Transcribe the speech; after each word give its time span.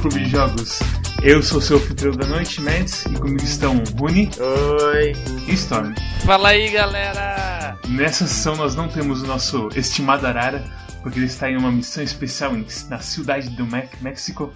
Clube 0.00 0.18
de 0.24 0.30
Jogos. 0.30 0.78
Eu 1.22 1.42
sou 1.42 1.60
seu 1.60 1.76
anfitrião 1.78 2.12
da 2.14 2.26
noite, 2.26 2.60
Mads, 2.60 3.04
e 3.06 3.14
comigo 3.14 3.42
estão 3.42 3.82
Rune 3.98 4.30
Oi. 4.38 5.12
e 5.48 5.52
Storm. 5.54 5.92
Fala 6.24 6.50
aí, 6.50 6.70
galera! 6.70 7.76
Nessa 7.88 8.26
sessão 8.26 8.56
nós 8.56 8.74
não 8.76 8.88
temos 8.88 9.22
o 9.22 9.26
nosso 9.26 9.68
estimado 9.74 10.26
Arara, 10.26 10.64
porque 11.02 11.18
ele 11.18 11.26
está 11.26 11.50
em 11.50 11.56
uma 11.56 11.72
missão 11.72 12.02
especial 12.04 12.52
na 12.88 12.98
cidade 13.00 13.50
do 13.50 13.66
México. 14.00 14.52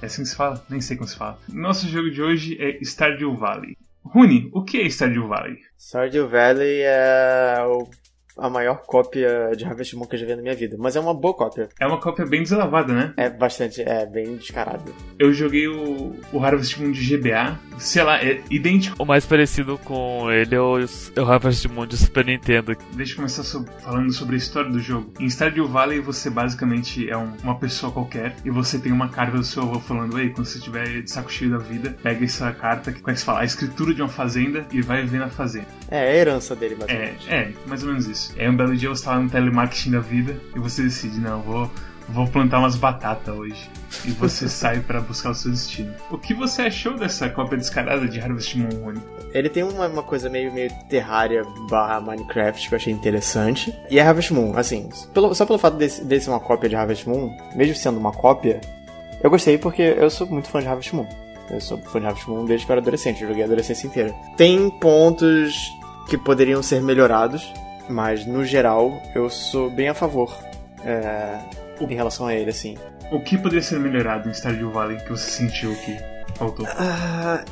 É 0.00 0.06
assim 0.06 0.22
que 0.22 0.28
se 0.28 0.36
fala? 0.36 0.64
Nem 0.68 0.80
sei 0.80 0.96
como 0.96 1.08
se 1.08 1.16
fala. 1.16 1.38
Nosso 1.48 1.88
jogo 1.88 2.10
de 2.10 2.22
hoje 2.22 2.56
é 2.60 2.78
Stardew 2.82 3.36
Valley. 3.36 3.76
Rune, 4.04 4.48
o 4.52 4.62
que 4.62 4.80
é 4.80 4.86
Stardew 4.86 5.28
Valley? 5.28 5.58
Stardew 5.78 6.28
Valley 6.28 6.80
é 6.82 7.56
o- 7.66 7.88
a 8.36 8.50
maior 8.50 8.82
cópia 8.86 9.50
de 9.56 9.64
Harvest 9.64 9.94
Moon 9.96 10.06
que 10.06 10.14
eu 10.16 10.20
já 10.20 10.26
vi 10.26 10.36
na 10.36 10.42
minha 10.42 10.54
vida. 10.54 10.76
Mas 10.78 10.96
é 10.96 11.00
uma 11.00 11.14
boa 11.14 11.34
cópia. 11.34 11.68
É 11.80 11.86
uma 11.86 11.98
cópia 12.00 12.26
bem 12.26 12.42
deslavada, 12.42 12.92
né? 12.92 13.14
É 13.16 13.30
bastante, 13.30 13.82
é 13.82 14.04
bem 14.06 14.36
descarado. 14.36 14.94
Eu 15.18 15.32
joguei 15.32 15.66
o, 15.68 16.14
o 16.32 16.44
Harvest 16.44 16.80
Moon 16.80 16.90
de 16.92 17.16
GBA, 17.16 17.58
sei 17.78 18.02
lá, 18.02 18.22
é 18.22 18.40
idêntico. 18.50 18.96
O 19.02 19.06
mais 19.06 19.24
parecido 19.24 19.78
com 19.78 20.30
ele 20.30 20.54
é 20.54 20.60
o, 20.60 20.78
é 20.78 21.20
o 21.20 21.24
Harvest 21.30 21.66
Moon 21.68 21.86
de 21.86 21.96
Super 21.96 22.24
Nintendo. 22.24 22.76
Deixa 22.92 23.12
eu 23.12 23.16
começar 23.16 23.42
so- 23.42 23.64
falando 23.80 24.12
sobre 24.12 24.34
a 24.34 24.38
história 24.38 24.70
do 24.70 24.78
jogo. 24.80 25.12
Em 25.18 25.26
Stardew 25.28 25.66
Valley 25.68 26.00
você 26.00 26.28
basicamente 26.30 27.08
é 27.08 27.16
um- 27.16 27.32
uma 27.42 27.58
pessoa 27.58 27.90
qualquer 27.92 28.34
e 28.44 28.50
você 28.50 28.78
tem 28.78 28.92
uma 28.92 29.08
carta 29.08 29.36
do 29.36 29.44
seu 29.44 29.62
avô 29.62 29.80
falando 29.80 30.18
Ei, 30.18 30.30
quando 30.30 30.46
você 30.46 30.58
estiver 30.58 31.02
de 31.02 31.10
saco 31.10 31.30
cheio 31.32 31.50
da 31.50 31.58
vida, 31.58 31.96
pega 32.02 32.24
essa 32.24 32.52
carta, 32.52 32.92
que 32.92 33.00
como 33.00 33.10
é 33.10 33.14
que 33.14 33.20
se 33.20 33.26
fala? 33.26 33.40
A 33.40 33.44
escritura 33.44 33.92
de 33.94 34.02
uma 34.02 34.08
fazenda 34.08 34.66
e 34.72 34.80
vai 34.80 35.04
ver 35.04 35.18
na 35.18 35.28
fazenda. 35.28 35.66
É, 35.90 35.96
é 35.96 36.10
a 36.10 36.14
herança 36.16 36.54
dele, 36.56 36.76
mais 36.76 36.90
ou 36.90 36.96
É, 36.96 37.14
é, 37.28 37.52
mais 37.66 37.82
ou 37.82 37.88
menos 37.90 38.06
isso. 38.06 38.25
Aí 38.38 38.48
um 38.48 38.56
belo 38.56 38.76
dia 38.76 38.88
você 38.88 39.04
tá 39.04 39.12
lá 39.12 39.20
no 39.20 39.30
telemarketing 39.30 39.90
da 39.92 40.00
vida 40.00 40.36
e 40.54 40.58
você 40.58 40.82
decide, 40.82 41.18
não, 41.20 41.40
vou, 41.42 41.70
vou 42.08 42.26
plantar 42.26 42.58
umas 42.58 42.76
batatas 42.76 43.34
hoje. 43.34 43.70
E 44.04 44.10
você 44.10 44.48
sai 44.50 44.80
pra 44.80 45.00
buscar 45.00 45.30
o 45.30 45.34
seu 45.34 45.50
destino. 45.50 45.92
O 46.10 46.18
que 46.18 46.34
você 46.34 46.62
achou 46.62 46.96
dessa 46.96 47.28
cópia 47.28 47.56
descarada 47.58 48.06
de 48.08 48.20
Harvest 48.20 48.56
Moon? 48.58 48.94
Ele 49.32 49.48
tem 49.50 49.62
uma, 49.62 49.86
uma 49.86 50.02
coisa 50.02 50.28
meio, 50.30 50.52
meio 50.52 50.70
Terraria 50.88 51.42
barra 51.68 52.00
Minecraft 52.00 52.68
que 52.68 52.74
eu 52.74 52.76
achei 52.76 52.92
interessante. 52.92 53.74
E 53.90 53.98
é 53.98 54.02
Harvest 54.02 54.32
Moon, 54.32 54.56
assim, 54.56 54.88
pelo- 55.12 55.34
só 55.34 55.44
pelo 55.44 55.58
fato 55.58 55.76
desse, 55.76 56.04
desse 56.04 56.24
ser 56.24 56.30
uma 56.30 56.40
cópia 56.40 56.68
de 56.68 56.76
Harvest 56.76 57.06
Moon, 57.08 57.30
mesmo 57.54 57.74
sendo 57.74 57.98
uma 57.98 58.12
cópia, 58.12 58.60
eu 59.22 59.28
gostei 59.30 59.58
porque 59.58 59.82
eu 59.82 60.08
sou 60.10 60.26
muito 60.26 60.48
fã 60.48 60.60
de 60.60 60.68
Harvest 60.68 60.94
Moon. 60.94 61.06
Eu 61.50 61.60
sou 61.60 61.78
fã 61.78 62.00
de 62.00 62.06
Harvest 62.06 62.28
Moon 62.28 62.44
desde 62.44 62.64
que 62.66 62.72
eu 62.72 62.74
era 62.74 62.80
adolescente, 62.80 63.22
eu 63.22 63.28
joguei 63.28 63.42
a 63.42 63.46
adolescência 63.46 63.86
inteira. 63.86 64.12
Tem 64.36 64.68
pontos 64.70 65.54
que 66.08 66.16
poderiam 66.16 66.62
ser 66.62 66.80
melhorados, 66.82 67.52
mas 67.88 68.26
no 68.26 68.44
geral 68.44 69.02
eu 69.14 69.28
sou 69.28 69.70
bem 69.70 69.88
a 69.88 69.94
favor 69.94 70.36
é, 70.84 71.38
em 71.80 71.94
relação 71.94 72.26
a 72.26 72.34
ele, 72.34 72.50
assim. 72.50 72.76
O 73.10 73.20
que 73.20 73.36
poderia 73.38 73.62
ser 73.62 73.78
melhorado 73.78 74.28
em 74.28 74.32
Stardew 74.32 74.70
Valley 74.70 74.98
que 74.98 75.10
você 75.10 75.30
sentiu 75.30 75.74
que 75.76 75.96
faltou? 76.36 76.66
Ah, 76.68 77.44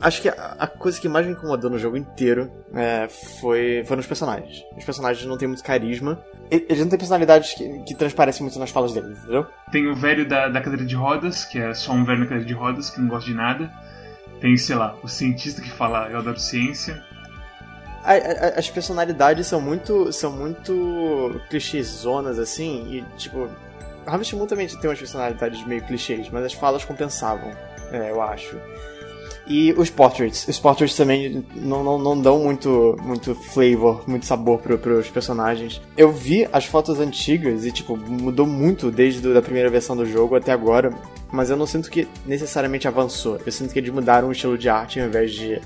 acho 0.00 0.22
que 0.22 0.28
a, 0.28 0.56
a 0.58 0.66
coisa 0.66 1.00
que 1.00 1.08
mais 1.08 1.26
me 1.26 1.32
incomodou 1.32 1.70
no 1.70 1.78
jogo 1.78 1.96
inteiro 1.96 2.50
é, 2.74 3.08
foi, 3.08 3.82
foram 3.86 4.00
os 4.00 4.06
personagens. 4.06 4.64
Os 4.76 4.84
personagens 4.84 5.26
não 5.26 5.36
têm 5.36 5.48
muito 5.48 5.64
carisma. 5.64 6.22
Eles 6.50 6.80
não 6.80 6.88
têm 6.88 6.98
personalidades 6.98 7.54
que, 7.54 7.82
que 7.84 7.94
transparecem 7.94 8.42
muito 8.42 8.58
nas 8.58 8.70
falas 8.70 8.92
deles, 8.92 9.18
entendeu? 9.18 9.46
Tem 9.70 9.86
o 9.88 9.94
velho 9.94 10.28
da, 10.28 10.48
da 10.48 10.60
cadeira 10.60 10.84
de 10.84 10.94
rodas, 10.94 11.44
que 11.44 11.58
é 11.58 11.74
só 11.74 11.92
um 11.92 12.04
velho 12.04 12.20
na 12.20 12.26
cadeira 12.26 12.46
de 12.46 12.54
rodas, 12.54 12.90
que 12.90 13.00
não 13.00 13.08
gosta 13.08 13.28
de 13.28 13.36
nada. 13.36 13.70
Tem, 14.40 14.56
sei 14.56 14.76
lá, 14.76 14.96
o 15.02 15.08
cientista 15.08 15.60
que 15.60 15.70
fala 15.70 16.08
eu 16.10 16.18
adoro 16.18 16.38
ciência. 16.38 17.02
A- 18.04 18.12
a- 18.14 18.58
as 18.58 18.68
personalidades 18.70 19.46
são 19.46 19.60
muito. 19.60 20.12
são 20.12 20.32
muito 20.32 21.40
clichêzonas, 21.50 22.38
assim, 22.38 22.86
e 22.90 23.04
tipo. 23.18 23.48
Harvest 24.06 24.34
Moon 24.34 24.46
também 24.46 24.66
tem 24.66 24.88
umas 24.90 24.98
personalidades 24.98 25.64
meio 25.66 25.82
clichês, 25.82 26.28
mas 26.30 26.44
as 26.44 26.52
falas 26.54 26.84
compensavam, 26.84 27.50
é, 27.92 28.10
eu 28.10 28.20
acho. 28.22 28.56
E 29.46 29.72
os 29.76 29.90
portraits. 29.90 30.46
Os 30.48 30.58
portraits 30.58 30.96
também 30.96 31.44
não, 31.54 31.82
não, 31.84 31.98
não 31.98 32.20
dão 32.20 32.38
muito, 32.38 32.96
muito 33.02 33.34
flavor, 33.34 34.02
muito 34.08 34.24
sabor 34.24 34.58
pro, 34.60 34.78
pros 34.78 35.08
personagens. 35.10 35.80
Eu 35.96 36.10
vi 36.12 36.48
as 36.52 36.64
fotos 36.64 36.98
antigas 37.00 37.64
e, 37.66 37.72
tipo, 37.72 37.96
mudou 37.96 38.46
muito 38.46 38.90
desde 38.90 39.32
da 39.34 39.42
primeira 39.42 39.68
versão 39.68 39.96
do 39.96 40.06
jogo 40.06 40.36
até 40.36 40.52
agora, 40.52 40.92
mas 41.32 41.50
eu 41.50 41.56
não 41.56 41.66
sinto 41.66 41.90
que 41.90 42.06
necessariamente 42.24 42.86
avançou. 42.88 43.38
Eu 43.44 43.50
sinto 43.52 43.72
que 43.72 43.78
eles 43.80 43.90
mudaram 43.92 44.28
o 44.28 44.32
estilo 44.32 44.56
de 44.56 44.68
arte 44.68 45.00
ao 45.00 45.06
invés 45.08 45.32
de 45.32 45.60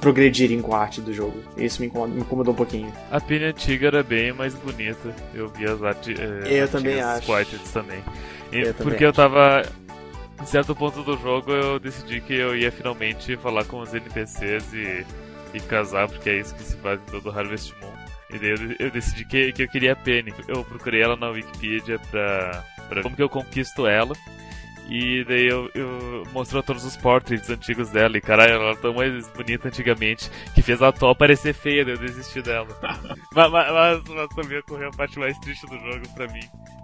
progredirem 0.00 0.60
com 0.62 0.74
a 0.74 0.80
arte 0.80 1.00
do 1.00 1.12
jogo. 1.12 1.42
Isso 1.56 1.80
me 1.80 1.86
incomodou, 1.88 2.14
me 2.14 2.20
incomodou 2.22 2.52
um 2.54 2.56
pouquinho. 2.56 2.92
A 3.10 3.20
pilha 3.20 3.48
antiga 3.48 3.88
era 3.88 4.02
bem 4.02 4.32
mais 4.32 4.54
bonita. 4.54 5.14
Eu 5.34 5.48
vi 5.48 5.66
as 5.66 5.82
artes. 5.82 6.18
Eu 6.48 6.68
também 6.68 7.00
acho. 7.00 7.26
Quartets 7.26 7.70
também. 7.72 7.98
E- 8.52 8.58
Eu 8.58 8.74
também 8.74 8.74
porque 8.90 9.04
eu 9.04 9.12
tava. 9.12 9.62
Em 10.40 10.46
certo 10.46 10.74
ponto 10.74 11.02
do 11.02 11.18
jogo 11.18 11.52
eu 11.52 11.78
decidi 11.78 12.20
que 12.22 12.32
eu 12.34 12.56
ia 12.56 12.72
finalmente 12.72 13.36
falar 13.36 13.64
com 13.66 13.80
os 13.80 13.92
NPCs 13.92 14.72
e, 14.72 15.04
e 15.52 15.60
casar, 15.60 16.08
porque 16.08 16.30
é 16.30 16.38
isso 16.40 16.54
que 16.54 16.62
se 16.62 16.76
faz 16.78 16.98
em 16.98 17.10
todo 17.10 17.30
Harvest 17.30 17.74
Moon. 17.80 17.90
E 18.32 18.38
daí 18.38 18.50
eu, 18.50 18.86
eu 18.86 18.90
decidi 18.90 19.24
que, 19.26 19.52
que 19.52 19.64
eu 19.64 19.68
queria 19.68 19.92
a 19.92 19.96
Penny. 19.96 20.32
Eu 20.48 20.64
procurei 20.64 21.02
ela 21.02 21.14
na 21.16 21.28
Wikipedia 21.28 21.98
pra, 22.10 22.64
pra 22.88 23.02
como 23.02 23.14
que 23.14 23.22
eu 23.22 23.28
conquisto 23.28 23.86
ela. 23.86 24.14
E 24.90 25.24
daí 25.24 25.46
eu, 25.46 25.70
eu 25.72 26.24
mostrou 26.32 26.64
todos 26.64 26.84
os 26.84 26.96
portraits 26.96 27.48
antigos 27.48 27.90
dela. 27.90 28.18
E 28.18 28.20
caralho, 28.20 28.54
ela 28.54 28.64
era 28.70 28.76
tão 28.76 28.92
mais 28.92 29.28
bonita 29.28 29.68
antigamente 29.68 30.28
que 30.52 30.62
fez 30.62 30.82
a 30.82 30.88
atual 30.88 31.14
parecer 31.14 31.54
feia, 31.54 31.84
daí 31.84 31.94
eu 31.94 31.98
desisti 31.98 32.42
dela. 32.42 32.66
mas, 33.32 33.50
mas, 33.52 34.02
mas, 34.08 34.28
também 34.34 34.58
ocorreu 34.58 34.88
a 34.88 34.96
parte 34.96 35.16
mais 35.20 35.38
triste 35.38 35.64
do 35.66 35.78
jogo 35.78 36.08
pra 36.14 36.26
mim. 36.26 36.40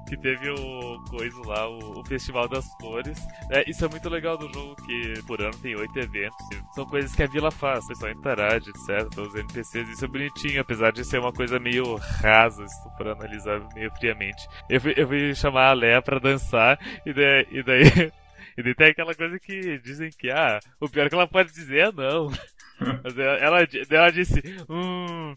Que 0.08 0.16
teve 0.16 0.48
o 0.50 1.02
coisa 1.10 1.36
lá, 1.46 1.68
o, 1.68 1.98
o 1.98 2.04
Festival 2.04 2.46
das 2.46 2.64
Flores. 2.80 3.18
É, 3.50 3.68
isso 3.68 3.84
é 3.84 3.88
muito 3.88 4.08
legal 4.08 4.38
do 4.38 4.48
jogo, 4.52 4.76
que 4.86 5.20
por 5.26 5.40
ano 5.40 5.56
tem 5.58 5.74
oito 5.74 5.98
eventos. 5.98 6.36
São 6.76 6.86
coisas 6.86 7.12
que 7.12 7.24
a 7.24 7.26
vila 7.26 7.50
faz, 7.50 7.84
o 7.84 7.88
pessoal 7.88 8.12
interage, 8.12 8.70
etc. 8.70 9.18
Os 9.18 9.34
NPCs, 9.34 9.88
isso 9.88 10.04
é 10.04 10.08
bonitinho, 10.08 10.60
apesar 10.60 10.92
de 10.92 11.04
ser 11.04 11.18
uma 11.18 11.32
coisa 11.32 11.58
meio 11.58 11.96
rasa, 12.22 12.64
se 12.68 12.96
for 12.96 13.08
analisar 13.08 13.60
meio 13.74 13.90
friamente. 13.96 14.46
Eu 14.70 14.80
fui, 14.80 14.94
eu 14.96 15.08
fui 15.08 15.34
chamar 15.34 15.70
a 15.70 15.72
Léa 15.72 16.00
pra 16.00 16.20
dançar, 16.20 16.78
e 17.04 17.12
daí. 17.12 17.46
E 17.50 17.62
daí 17.64 17.95
E 18.58 18.62
daí 18.62 18.74
tem 18.74 18.86
aquela 18.86 19.14
coisa 19.14 19.38
que 19.38 19.78
dizem 19.80 20.08
que, 20.08 20.30
ah, 20.30 20.58
o 20.80 20.88
pior 20.88 21.10
que 21.10 21.14
ela 21.14 21.26
pode 21.28 21.52
dizer 21.52 21.88
é 21.88 21.92
não. 21.92 22.30
Mas 23.04 23.18
ela, 23.18 23.36
ela, 23.36 23.68
ela 23.90 24.10
disse, 24.10 24.42
hum. 24.66 25.34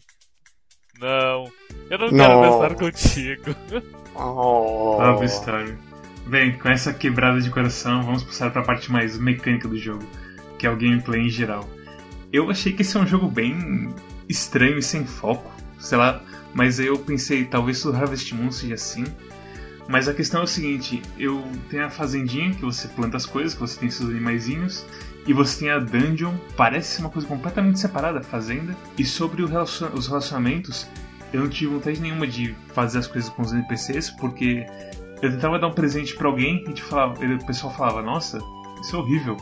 Não, 0.98 1.44
eu 1.90 1.98
não 1.98 2.08
quero 2.08 2.12
Não. 2.12 2.42
dançar 2.42 2.74
contigo. 2.74 3.42
Oh. 4.14 4.98
Love 5.00 5.24
Story. 5.26 5.78
Bem, 6.26 6.58
com 6.58 6.68
essa 6.68 6.92
quebrada 6.92 7.40
de 7.40 7.48
coração, 7.48 8.02
vamos 8.02 8.24
passar 8.24 8.50
pra 8.50 8.60
parte 8.60 8.90
mais 8.90 9.16
mecânica 9.16 9.68
do 9.68 9.78
jogo, 9.78 10.04
que 10.58 10.66
é 10.66 10.70
o 10.70 10.76
gameplay 10.76 11.22
em 11.22 11.28
geral. 11.30 11.66
Eu 12.32 12.50
achei 12.50 12.72
que 12.72 12.82
esse 12.82 12.96
é 12.96 13.00
um 13.00 13.06
jogo 13.06 13.28
bem 13.28 13.94
estranho 14.28 14.78
e 14.78 14.82
sem 14.82 15.06
foco, 15.06 15.50
sei 15.78 15.96
lá, 15.96 16.22
mas 16.52 16.80
aí 16.80 16.86
eu 16.86 16.98
pensei, 16.98 17.44
talvez 17.44 17.84
o 17.84 17.94
Harvest 17.94 18.34
Moon 18.34 18.50
seja 18.50 18.74
assim. 18.74 19.04
Mas 19.90 20.06
a 20.06 20.14
questão 20.14 20.42
é 20.42 20.44
o 20.44 20.46
seguinte, 20.46 21.02
eu 21.18 21.42
tenho 21.68 21.84
a 21.84 21.90
fazendinha 21.90 22.54
que 22.54 22.62
você 22.62 22.86
planta 22.86 23.16
as 23.16 23.26
coisas, 23.26 23.54
que 23.54 23.60
você 23.60 23.78
tem 23.80 23.90
seus 23.90 24.08
animaizinhos, 24.08 24.86
e 25.26 25.32
você 25.32 25.58
tem 25.58 25.70
a 25.70 25.80
dungeon, 25.80 26.32
parece 26.56 27.00
uma 27.00 27.10
coisa 27.10 27.26
completamente 27.26 27.80
separada, 27.80 28.22
fazenda. 28.22 28.76
E 28.96 29.04
sobre 29.04 29.42
o 29.42 29.46
relaciona- 29.46 29.92
os 29.92 30.06
relacionamentos, 30.06 30.86
eu 31.32 31.40
não 31.40 31.48
tive 31.48 31.74
vontade 31.74 32.00
nenhuma 32.00 32.24
de 32.26 32.54
fazer 32.72 32.98
as 33.00 33.08
coisas 33.08 33.28
com 33.30 33.42
os 33.42 33.52
NPCs, 33.52 34.10
porque 34.10 34.64
eu 35.20 35.30
tentava 35.32 35.58
dar 35.58 35.66
um 35.66 35.72
presente 35.72 36.14
pra 36.14 36.28
alguém 36.28 36.64
e 36.72 36.80
falava, 36.80 37.24
e 37.24 37.34
o 37.34 37.44
pessoal 37.44 37.74
falava, 37.74 38.00
nossa, 38.00 38.38
isso 38.80 38.94
é 38.94 38.98
horrível. 39.00 39.36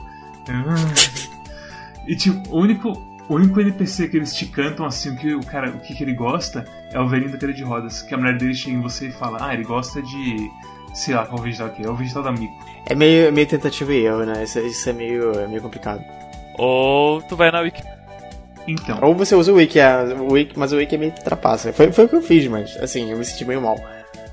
E 2.06 2.17
tipo, 2.17 2.43
o 2.49 2.61
único, 2.62 2.93
o 3.28 3.34
único 3.34 3.60
NPC 3.60 4.08
que 4.08 4.16
eles 4.16 4.34
te 4.34 4.46
cantam 4.46 4.86
assim, 4.86 5.10
o 5.10 5.16
que 5.16 5.34
o 5.34 5.40
cara, 5.40 5.70
o 5.70 5.80
que, 5.80 5.94
que 5.94 6.02
ele 6.02 6.14
gosta, 6.14 6.64
é 6.92 6.98
o 6.98 7.06
velhinho 7.06 7.30
da 7.30 7.36
cadeira 7.36 7.54
de 7.54 7.62
rodas. 7.62 8.02
Que 8.02 8.14
a 8.14 8.19
mulher 8.19 8.38
dele 8.38 8.54
chega 8.54 8.76
em 8.76 8.80
você 8.80 9.08
e 9.08 9.12
fala, 9.12 9.38
ah, 9.40 9.54
ele 9.54 9.64
gosta 9.64 10.00
de. 10.00 10.50
sei 10.94 11.14
lá 11.14 11.26
qual 11.26 11.42
vegetal 11.42 11.69
que 11.70 11.82
é, 11.82 11.86
é 11.86 11.90
o 11.90 11.94
vegetal 11.94 12.22
da 12.22 12.30
amigo. 12.30 12.52
É 12.86 12.94
meio, 12.94 13.32
meio 13.32 13.46
tentativa 13.46 13.92
e 13.92 14.06
erro, 14.06 14.25
né? 14.25 14.44
Isso, 14.44 14.58
isso 14.60 14.88
é, 14.88 14.92
meio, 14.92 15.32
é 15.38 15.46
meio 15.46 15.60
complicado. 15.60 16.02
Ou 16.56 17.20
tu 17.22 17.36
vai 17.36 17.50
na 17.50 17.60
Wiki. 17.60 17.82
Então, 18.66 18.98
Ou 19.02 19.14
você 19.14 19.34
usa 19.34 19.52
o 19.52 19.56
Wiki, 19.56 19.78
é, 19.78 20.04
o 20.14 20.32
Wiki 20.32 20.58
mas 20.58 20.72
o 20.72 20.76
Wiki 20.76 20.94
é 20.94 20.98
meio 20.98 21.12
trapaça. 21.12 21.72
Foi, 21.72 21.90
foi 21.92 22.04
o 22.04 22.08
que 22.08 22.16
eu 22.16 22.22
fiz, 22.22 22.46
mas 22.48 22.76
assim, 22.78 23.10
eu 23.10 23.16
me 23.16 23.25
senti 23.25 23.44
meio 23.44 23.62
mal. 23.62 23.78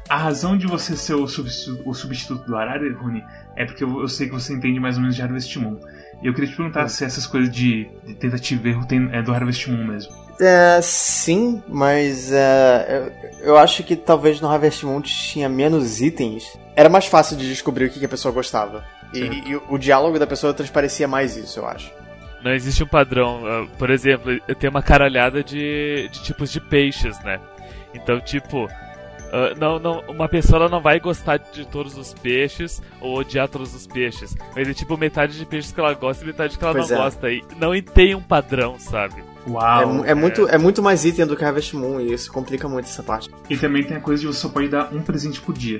a 0.10 0.18
razão 0.18 0.58
de 0.58 0.68
você 0.68 0.96
ser 0.96 1.16
o 1.16 1.28
substituto, 1.28 1.90
o 1.90 1.94
substituto 1.94 2.46
do 2.46 2.56
Arara, 2.58 2.92
Rune, 2.94 3.24
é 3.56 3.66
porque 3.66 3.84
eu, 3.84 4.02
eu 4.02 4.08
sei 4.10 4.28
que 4.28 4.34
você 4.34 4.54
entende 4.54 4.80
mais 4.80 4.96
ou 4.96 5.02
menos 5.02 5.16
de 5.16 5.22
Harvest 5.22 5.58
Moon. 5.58 5.80
E 6.22 6.28
eu 6.28 6.34
queria 6.34 6.50
te 6.50 6.56
perguntar 6.56 6.88
se 6.88 7.04
essas 7.04 7.28
coisas 7.28 7.54
de, 7.54 7.88
de 8.06 8.16
tentativa 8.16 8.68
e 8.68 8.72
erro 8.72 8.86
tem, 8.86 9.10
é 9.12 9.22
do 9.22 9.34
Harvest 9.34 9.70
Moon 9.70 9.86
mesmo. 9.86 10.14
É, 10.40 10.80
sim, 10.82 11.62
mas 11.68 12.32
é, 12.32 13.12
eu, 13.42 13.50
eu 13.50 13.58
acho 13.58 13.84
que 13.84 13.96
talvez 13.96 14.42
no 14.42 14.50
Harvest 14.50 14.86
Moon 14.86 15.02
tinha 15.02 15.48
menos 15.48 16.02
itens. 16.02 16.44
Era 16.76 16.90
mais 16.90 17.06
fácil 17.06 17.38
de 17.38 17.48
descobrir 17.48 17.86
o 17.86 17.90
que, 17.90 18.00
que 18.00 18.06
a 18.06 18.10
pessoa 18.10 18.34
gostava. 18.34 18.84
E, 19.14 19.20
e 19.50 19.56
o, 19.56 19.64
o 19.70 19.78
diálogo 19.78 20.20
da 20.20 20.28
pessoa 20.28 20.54
transparecia 20.54 21.08
mais 21.08 21.38
isso, 21.38 21.60
eu 21.60 21.68
acho. 21.68 21.90
Não 22.44 22.54
existe 22.54 22.84
um 22.84 22.88
padrão. 22.88 23.42
ah, 23.46 23.66
Por 23.78 23.90
exemplo, 23.90 24.40
tem 24.60 24.70
uma 24.70 24.84
caralhada 24.84 25.44
de, 25.44 26.10
de 26.12 26.22
tipos 26.22 26.52
de 26.52 26.60
peixes, 26.60 27.18
né? 27.24 27.40
Então, 27.94 28.20
tipo, 28.20 28.68
Uh, 29.26 29.60
não, 29.60 29.80
não, 29.80 30.00
uma 30.08 30.30
pessoa 30.30 30.70
não 30.70 30.82
vai 30.82 31.00
gostar 31.00 31.38
de 31.38 31.66
todos 31.66 31.98
os 31.98 32.14
peixes 32.14 32.82
ou 33.02 33.18
odiar 33.18 33.48
todos 33.50 33.74
os 33.74 33.86
peixes. 33.86 34.36
Mas 34.56 34.68
é 34.68 34.74
tipo 34.74 34.98
metade 34.98 35.38
de 35.38 35.46
peixes 35.46 35.72
que 35.72 35.80
ela 35.80 35.94
gosta 35.94 36.24
e 36.24 36.28
metade 36.28 36.58
que 36.58 36.64
ela 36.64 36.74
pois 36.74 36.90
não 36.90 36.98
é. 36.98 37.00
gosta. 37.02 37.32
E 37.32 37.44
não 37.58 37.82
tem 37.82 38.16
um 38.16 38.22
padrão, 38.22 38.80
sabe? 38.80 39.24
Uau! 39.48 40.06
É, 40.06 40.12
é, 40.12 40.16
muito, 40.16 40.48
é 40.48 40.58
muito 40.58 40.82
mais 40.82 41.06
item 41.06 41.26
do 41.26 41.36
que 41.36 41.44
Harvest 41.44 41.76
Moon 41.76 42.00
e 42.00 42.14
isso 42.14 42.32
complica 42.32 42.68
muito 42.68 42.86
essa 42.86 43.04
parte. 43.04 43.30
E 43.50 43.58
também 43.58 43.84
tem 43.84 43.98
a 43.98 44.00
coisa 44.00 44.22
de 44.22 44.28
você 44.28 44.40
só 44.40 44.50
pode 44.50 44.70
dar 44.70 44.94
um 44.94 45.02
presente 45.02 45.42
por 45.42 45.54
dia. 45.54 45.80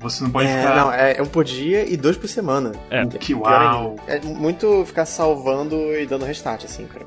Você 0.00 0.22
não 0.22 0.30
pode 0.30 0.48
é, 0.48 0.60
ficar. 0.60 0.76
Não, 0.76 0.92
é 0.92 1.22
um 1.22 1.26
por 1.26 1.44
dia 1.44 1.88
e 1.88 1.96
dois 1.96 2.16
por 2.16 2.28
semana. 2.28 2.72
É. 2.90 3.06
Que 3.06 3.34
uau! 3.34 3.96
É 4.06 4.20
muito 4.20 4.84
ficar 4.84 5.06
salvando 5.06 5.76
e 5.94 6.06
dando 6.06 6.24
restart, 6.24 6.64
assim, 6.64 6.86
pra 6.86 7.04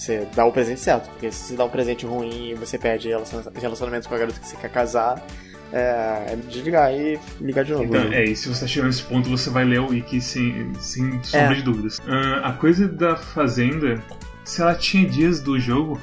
você 0.00 0.26
dar 0.34 0.46
o 0.46 0.52
presente 0.52 0.80
certo. 0.80 1.10
Porque 1.10 1.30
se 1.30 1.48
você 1.48 1.56
dá 1.56 1.64
um 1.64 1.68
presente 1.68 2.06
ruim 2.06 2.50
e 2.50 2.54
você 2.54 2.78
perde 2.78 3.08
relacionamento 3.54 4.08
com 4.08 4.14
a 4.14 4.18
garota 4.18 4.40
que 4.40 4.46
você 4.46 4.56
quer 4.56 4.70
casar, 4.70 5.24
é, 5.72 6.32
é 6.32 6.36
desligar 6.48 6.92
e 6.92 7.18
ligar 7.40 7.64
de 7.64 7.72
novo. 7.72 7.84
Então, 7.84 8.12
é, 8.12 8.24
e 8.24 8.34
se 8.34 8.48
você 8.48 8.66
chegando 8.66 8.88
nesse 8.88 9.02
ponto, 9.02 9.28
você 9.28 9.50
vai 9.50 9.64
ler 9.64 9.80
o 9.80 9.88
wiki 9.88 10.20
sem, 10.20 10.72
sem 10.80 11.22
sombra 11.22 11.52
é. 11.52 11.54
de 11.54 11.62
dúvidas. 11.62 11.98
Uh, 11.98 12.44
a 12.44 12.52
coisa 12.52 12.88
da 12.88 13.16
fazenda, 13.16 14.02
se 14.44 14.60
ela 14.60 14.74
tinha 14.74 15.08
dias 15.08 15.40
do 15.40 15.58
jogo 15.58 16.00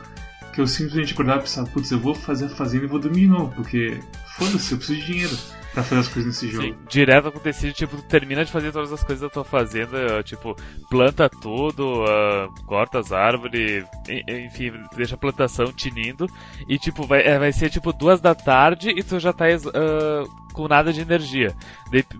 que 0.53 0.61
eu 0.61 0.67
simplesmente 0.67 1.13
acordava 1.13 1.39
e 1.39 1.43
pensava, 1.43 1.67
putz, 1.69 1.91
eu 1.91 1.99
vou 1.99 2.15
fazer 2.15 2.45
a 2.45 2.49
fazenda 2.49 2.85
e 2.85 2.87
vou 2.87 2.99
dormir 2.99 3.21
de 3.21 3.27
novo, 3.27 3.53
porque 3.53 3.99
foda-se, 4.37 4.71
eu 4.71 4.77
preciso 4.77 4.99
de 4.99 5.05
dinheiro 5.05 5.37
pra 5.77 5.83
fazer 5.83 6.01
as 6.01 6.07
coisas 6.07 6.25
nesse 6.25 6.51
jogo. 6.51 6.63
Sim, 6.63 6.75
direto 6.89 7.27
acontecia, 7.27 7.71
tipo, 7.71 8.01
termina 8.03 8.43
de 8.43 8.51
fazer 8.51 8.71
todas 8.71 8.91
as 8.91 9.03
coisas 9.03 9.21
da 9.21 9.29
tua 9.29 9.43
fazenda, 9.43 10.23
tipo, 10.23 10.55
planta 10.89 11.29
tudo, 11.29 12.03
uh, 12.03 12.65
corta 12.65 12.99
as 12.99 13.11
árvores, 13.11 13.85
enfim, 14.27 14.73
deixa 14.95 15.15
a 15.15 15.17
plantação 15.17 15.71
tinindo, 15.71 16.27
e 16.67 16.79
tipo, 16.79 17.05
vai, 17.05 17.21
é, 17.21 17.37
vai 17.37 17.51
ser 17.51 17.69
tipo 17.69 17.93
duas 17.93 18.19
da 18.19 18.33
tarde 18.33 18.89
e 18.89 19.03
tu 19.03 19.19
já 19.19 19.31
tá 19.31 19.45
uh, 19.45 20.51
com 20.53 20.67
nada 20.67 20.91
de 20.91 21.01
energia. 21.01 21.55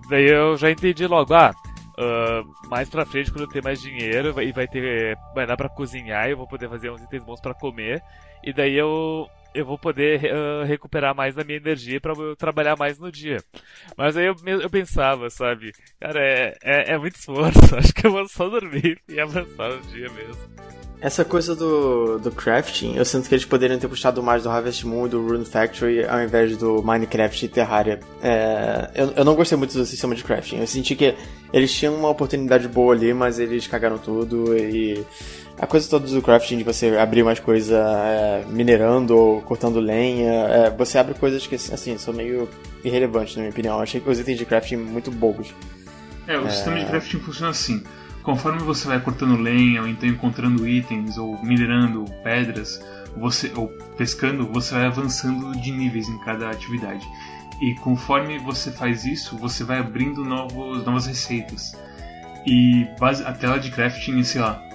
Daí 0.10 0.30
eu 0.30 0.56
já 0.58 0.70
entendi 0.70 1.06
logo, 1.08 1.34
ah, 1.34 1.54
Uh, 2.00 2.46
mais 2.70 2.88
pra 2.88 3.08
frente, 3.08 3.32
quando 3.32 3.46
eu 3.46 3.50
ter 3.50 3.64
mais 3.64 3.82
dinheiro 3.82 4.40
e 4.40 4.52
vai 4.52 4.68
ter. 4.68 5.18
Vai 5.34 5.48
dar 5.48 5.58
pra 5.58 5.68
cozinhar, 5.68 6.30
eu 6.30 6.38
vou 6.38 6.48
poder 6.48 6.70
fazer 6.70 6.92
uns 6.92 7.02
itens 7.02 7.24
bons 7.24 7.42
para 7.42 7.56
comer. 7.56 8.04
E 8.44 8.54
daí 8.54 8.76
eu 8.76 9.28
eu 9.58 9.66
vou 9.66 9.78
poder 9.78 10.22
uh, 10.26 10.66
recuperar 10.66 11.16
mais 11.16 11.34
da 11.34 11.44
minha 11.44 11.58
energia 11.58 12.00
para 12.00 12.14
trabalhar 12.38 12.78
mais 12.78 13.00
no 13.00 13.12
dia. 13.12 13.38
Mas 13.98 14.16
aí 14.16 14.28
eu, 14.28 14.36
eu 14.46 14.70
pensava, 14.70 15.30
sabe, 15.30 15.74
cara, 16.00 16.20
é, 16.20 16.58
é, 16.64 16.94
é, 16.94 16.98
muito 16.98 17.16
esforço, 17.16 17.60
acho 17.76 17.94
que 17.94 18.06
eu 18.06 18.12
vou 18.12 18.28
só 18.28 18.48
dormir 18.48 19.00
e 19.10 19.20
avançar 19.20 19.70
no 19.70 19.82
dia 19.88 20.10
mesmo. 20.12 20.38
Essa 21.00 21.24
coisa 21.24 21.56
do, 21.56 22.18
do 22.18 22.32
crafting, 22.32 22.96
eu 22.96 23.06
sinto 23.06 23.30
que 23.30 23.36
eles 23.36 23.46
poderiam 23.46 23.78
ter 23.78 23.88
puxado 23.88 24.22
mais 24.24 24.44
do 24.44 24.50
Harvest 24.50 24.84
Moon 24.86 25.06
e 25.06 25.10
do 25.10 25.28
Rune 25.28 25.46
Factory 25.46 26.04
ao 26.04 26.22
invés 26.22 26.58
do 26.58 26.82
Minecraft 26.82 27.46
e 27.46 27.50
Terraria. 27.50 28.00
É, 28.22 28.90
eu, 28.96 29.14
eu 29.18 29.24
não 29.24 29.36
gostei 29.36 29.56
muito 29.58 29.78
do 29.78 29.86
sistema 29.86 30.16
de 30.16 30.24
crafting. 30.24 30.58
Eu 30.58 30.66
senti 30.66 30.96
que 30.96 31.16
eles 31.54 31.72
tinham 31.72 31.96
uma 31.96 32.10
oportunidade 32.10 32.68
boa 32.68 32.96
ali, 32.96 33.14
mas 33.14 33.38
eles 33.38 33.68
cagaram 33.68 34.00
tudo 34.00 34.58
e 34.58 35.06
a 35.60 35.66
coisa 35.66 35.90
toda 35.90 36.08
do 36.08 36.22
crafting, 36.22 36.58
de 36.58 36.64
você 36.64 36.96
abrir 36.98 37.24
mais 37.24 37.40
coisa 37.40 37.78
é, 37.78 38.46
minerando 38.48 39.18
ou 39.18 39.42
cortando 39.42 39.80
lenha, 39.80 40.32
é, 40.32 40.70
você 40.70 41.00
abre 41.00 41.16
coisas 41.16 41.48
que, 41.48 41.56
assim, 41.56 41.98
são 41.98 42.14
meio 42.14 42.48
irrelevantes, 42.84 43.36
na 43.36 43.42
minha 43.42 43.52
opinião. 43.52 43.78
Eu 43.78 43.82
achei 43.82 44.00
que 44.00 44.10
os 44.10 44.20
itens 44.20 44.38
de 44.38 44.46
crafting 44.46 44.78
muito 44.78 45.10
bobos. 45.10 45.54
É, 46.28 46.38
o 46.38 46.46
é... 46.46 46.50
sistema 46.50 46.78
de 46.78 46.86
crafting 46.86 47.20
funciona 47.20 47.52
assim. 47.52 47.84
Conforme 48.22 48.60
você 48.60 48.88
vai 48.88 49.00
cortando 49.00 49.42
lenha, 49.42 49.82
ou 49.82 49.88
então 49.88 50.08
encontrando 50.08 50.68
itens, 50.68 51.18
ou 51.18 51.42
minerando 51.44 52.06
pedras, 52.24 52.80
você, 53.16 53.52
ou 53.56 53.70
pescando, 53.98 54.46
você 54.46 54.76
vai 54.76 54.86
avançando 54.86 55.60
de 55.60 55.72
níveis 55.72 56.08
em 56.08 56.20
cada 56.20 56.50
atividade. 56.50 57.08
E 57.62 57.74
conforme 57.76 58.38
você 58.38 58.70
faz 58.70 59.06
isso, 59.06 59.36
você 59.38 59.64
vai 59.64 59.80
abrindo 59.80 60.24
novos, 60.24 60.86
novas 60.86 61.08
receitas. 61.08 61.76
E 62.46 62.86
base, 63.00 63.24
a 63.24 63.34
tela 63.34 63.60
de 63.60 63.72
crafting, 63.72 64.22
sei 64.24 64.42
lá, 64.42 64.67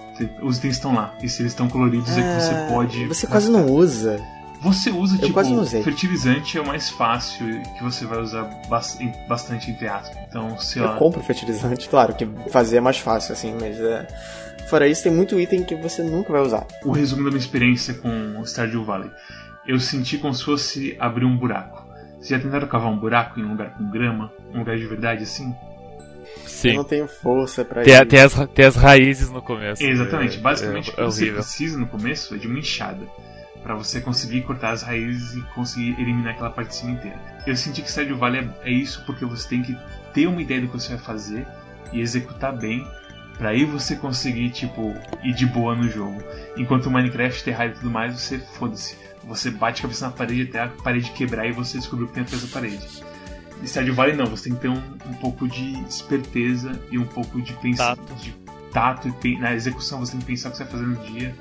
os 0.42 0.58
itens 0.58 0.74
estão 0.74 0.94
lá. 0.94 1.14
E 1.22 1.28
se 1.28 1.42
eles 1.42 1.52
estão 1.52 1.68
coloridos 1.68 2.16
é, 2.16 2.20
é 2.20 2.22
que 2.22 2.42
você 2.42 2.72
pode. 2.72 3.06
Você 3.06 3.26
quase 3.26 3.50
não 3.50 3.66
usa. 3.66 4.20
Você 4.62 4.90
usa, 4.90 5.16
eu 5.16 5.26
tipo, 5.26 5.82
fertilizante 5.82 6.56
é 6.56 6.60
o 6.60 6.66
mais 6.66 6.88
fácil 6.88 7.60
que 7.76 7.82
você 7.82 8.06
vai 8.06 8.20
usar 8.20 8.48
bastante 9.28 9.72
em 9.72 9.74
teatro. 9.74 10.16
Então, 10.28 10.56
se 10.56 10.78
Eu 10.78 10.94
compro 10.94 11.20
fertilizante, 11.20 11.88
claro, 11.88 12.14
que 12.14 12.28
fazer 12.48 12.76
é 12.76 12.80
mais 12.80 12.98
fácil, 12.98 13.32
assim, 13.32 13.56
mas 13.60 13.80
é. 13.80 14.06
Fora 14.68 14.86
isso, 14.86 15.02
tem 15.02 15.12
muito 15.12 15.38
item 15.38 15.64
que 15.64 15.74
você 15.74 16.00
nunca 16.04 16.32
vai 16.32 16.40
usar. 16.40 16.64
O 16.84 16.92
resumo 16.92 17.24
da 17.24 17.30
minha 17.30 17.40
experiência 17.40 17.94
com 17.94 18.40
Stardew 18.44 18.84
Valley. 18.84 19.10
Eu 19.66 19.80
senti 19.80 20.16
como 20.16 20.32
se 20.32 20.44
fosse 20.44 20.96
abrir 21.00 21.24
um 21.24 21.36
buraco. 21.36 21.84
Vocês 22.14 22.28
já 22.28 22.38
tentaram 22.38 22.68
cavar 22.68 22.92
um 22.92 22.96
buraco 22.96 23.40
em 23.40 23.44
um 23.44 23.50
lugar 23.50 23.74
com 23.76 23.90
grama? 23.90 24.30
Um 24.54 24.60
lugar 24.60 24.78
de 24.78 24.86
verdade 24.86 25.24
assim? 25.24 25.52
Sim. 26.46 26.70
Eu 26.70 26.74
não 26.76 26.84
tenho 26.84 27.08
força 27.08 27.64
pra 27.64 27.82
tem, 27.82 27.94
isso. 27.94 28.06
Tem 28.06 28.20
as, 28.20 28.34
tem 28.54 28.64
as 28.64 28.76
raízes 28.76 29.30
no 29.30 29.42
começo. 29.42 29.82
Exatamente. 29.82 30.38
É, 30.38 30.40
Basicamente, 30.40 30.90
é, 30.90 30.92
é 31.00 31.04
o 31.04 31.08
que 31.08 31.12
você 31.12 31.32
precisa 31.32 31.78
no 31.78 31.86
começo 31.86 32.34
é 32.34 32.38
de 32.38 32.46
uma 32.46 32.58
enxada. 32.58 33.06
para 33.62 33.74
você 33.74 34.00
conseguir 34.00 34.42
cortar 34.42 34.70
as 34.70 34.82
raízes 34.82 35.36
e 35.36 35.40
conseguir 35.54 36.00
eliminar 36.00 36.34
aquela 36.34 36.50
parte 36.50 36.68
de 36.68 36.76
cima 36.76 36.92
inteira. 36.92 37.18
Eu 37.46 37.56
senti 37.56 37.82
que 37.82 37.90
Stardew 37.90 38.16
Valley 38.16 38.48
é, 38.64 38.68
é 38.68 38.72
isso 38.72 39.02
porque 39.06 39.24
você 39.24 39.48
tem 39.48 39.62
que 39.62 39.76
ter 40.12 40.26
uma 40.26 40.42
ideia 40.42 40.60
do 40.60 40.68
que 40.68 40.74
você 40.74 40.94
vai 40.94 40.98
fazer 40.98 41.46
e 41.92 42.00
executar 42.00 42.56
bem 42.56 42.86
para 43.38 43.50
aí 43.50 43.64
você 43.64 43.96
conseguir, 43.96 44.50
tipo, 44.50 44.94
ir 45.22 45.32
de 45.32 45.46
boa 45.46 45.74
no 45.74 45.88
jogo. 45.88 46.22
Enquanto 46.56 46.86
o 46.86 46.90
Minecraft, 46.90 47.42
Terraria 47.42 47.72
e 47.72 47.76
tudo 47.76 47.90
mais, 47.90 48.14
você 48.14 48.38
foda-se. 48.38 48.96
Você 49.24 49.50
bate 49.50 49.80
a 49.80 49.82
cabeça 49.82 50.06
na 50.06 50.12
parede 50.12 50.42
até 50.42 50.60
a 50.60 50.68
parede 50.68 51.10
quebrar 51.12 51.46
e 51.46 51.52
você 51.52 51.78
descobre 51.78 52.04
o 52.04 52.08
que 52.08 52.14
tem 52.14 52.22
atrás 52.22 52.42
da 52.42 52.48
parede. 52.48 53.02
Stardew 53.64 53.94
Valley 53.94 54.16
não, 54.16 54.26
você 54.26 54.44
tem 54.44 54.54
que 54.54 54.60
ter 54.60 54.68
um, 54.68 54.82
um 55.06 55.14
pouco 55.14 55.48
de 55.48 55.78
esperteza 55.88 56.80
e 56.90 56.98
um 56.98 57.06
pouco 57.06 57.40
de 57.40 57.52
pensar 57.54 57.96
de 58.20 58.34
tato 58.72 59.14
e 59.24 59.38
na 59.38 59.54
execução 59.54 60.00
você 60.00 60.12
tem 60.12 60.20
que 60.20 60.26
pensar 60.26 60.48
o 60.48 60.52
que 60.52 60.58
você 60.58 60.64
vai 60.64 60.72
fazer 60.72 60.86
no 60.86 60.96
dia. 60.96 61.34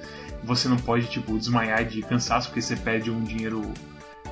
Você 0.44 0.68
não 0.68 0.77
pode 0.77 1.08
tipo 1.08 1.38
desmaiar 1.38 1.86
de 1.86 2.01
cansaço 2.01 2.48
porque 2.50 2.62
você 2.62 2.75
perde 2.75 3.12
um 3.12 3.24
dinheiro 3.24 3.62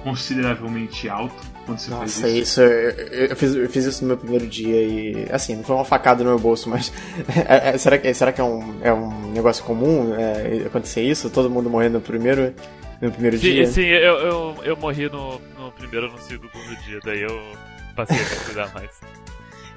consideravelmente 0.04 1.10
alto 1.10 1.36
quando 1.66 1.78
você 1.78 1.92
Nossa, 1.92 2.22
faz 2.22 2.34
isso. 2.34 2.38
isso 2.38 2.62
eu, 2.62 3.28
eu, 3.28 3.36
fiz, 3.36 3.54
eu 3.54 3.70
fiz 3.70 3.86
isso 3.86 4.02
no 4.04 4.08
meu 4.10 4.18
primeiro 4.18 4.48
dia 4.48 4.82
e 4.82 5.28
assim, 5.30 5.56
não 5.56 5.64
foi 5.64 5.76
uma 5.76 5.86
facada 5.86 6.24
no 6.24 6.30
meu 6.30 6.40
bolso, 6.40 6.70
mas 6.70 6.92
é, 7.48 7.70
é, 7.70 7.78
será, 7.78 7.98
que, 7.98 8.14
será 8.14 8.32
que 8.32 8.42
é 8.42 8.44
um, 8.44 8.78
é 8.82 8.94
um 8.94 9.32
negócio 9.32 9.64
comum 9.64 10.14
é, 10.16 10.66
acontecer 10.66 11.02
isso? 11.02 11.30
Todo 11.30 11.50
mundo 11.50 11.70
morrendo 11.70 11.94
no 11.96 12.02
primeiro, 12.02 12.54
no 13.02 13.12
primeiro 13.12 13.38
sim, 13.38 13.52
dia? 13.52 13.68
Sim, 13.68 13.86
eu, 13.86 14.18
eu, 14.18 14.58
eu 14.64 14.78
morri 14.78 15.10
no, 15.10 15.40
no 15.58 15.72
primeiro 15.72 16.08
ou 16.08 16.14
no 16.14 16.20
segundo 16.20 16.50
dia, 16.86 17.00
daí 17.04 17.22
eu 17.22 17.58
passei 17.96 18.18
a 18.18 18.46
cuidar 18.46 18.74
mais. 18.74 19.00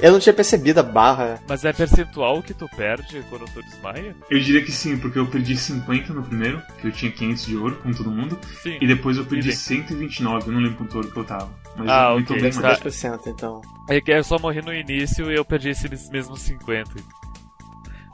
Eu 0.03 0.11
não 0.11 0.19
tinha 0.19 0.33
percebido 0.33 0.81
a 0.81 0.83
barra. 0.83 1.41
Mas 1.49 1.65
é 1.65 1.73
percentual 1.73 2.43
que 2.43 2.53
tu 2.53 2.69
perde 2.77 3.23
quando 3.31 3.45
tu 3.53 3.63
desmaia? 3.63 4.17
Eu 4.29 4.41
diria 4.41 4.61
que 4.65 4.73
sim, 4.73 4.99
porque 4.99 5.17
eu 5.17 5.27
perdi 5.29 5.57
50 5.57 6.13
no 6.13 6.25
primeiro, 6.25 6.61
que 6.81 6.89
eu 6.89 6.93
tinha 6.93 7.13
500 7.13 7.47
de 7.47 7.57
ouro, 7.57 7.77
com 7.77 7.93
todo 7.93 8.11
mundo. 8.11 8.37
Sim. 8.63 8.79
E 8.81 8.87
depois 8.87 9.17
eu 9.17 9.25
perdi 9.25 9.53
sim. 9.53 9.77
129, 9.87 10.49
eu 10.49 10.53
não 10.53 10.61
lembro 10.61 10.79
quanto 10.79 10.97
ouro 10.97 11.13
que 11.13 11.17
eu 11.17 11.25
tava. 11.25 11.53
Mas 11.77 11.89
ah, 11.89 12.11
eu 12.11 12.17
ok. 12.17 12.41
Bem 12.41 12.53
mais. 12.53 12.81
10%, 12.81 13.21
então. 13.29 13.61
É 13.89 14.01
que 14.01 14.11
eu 14.11 14.25
só 14.25 14.41
morri 14.41 14.61
no 14.61 14.75
início 14.75 15.31
e 15.31 15.37
eu 15.37 15.45
perdi 15.45 15.69
esses 15.69 16.11
mesmos 16.11 16.41
50. 16.41 16.91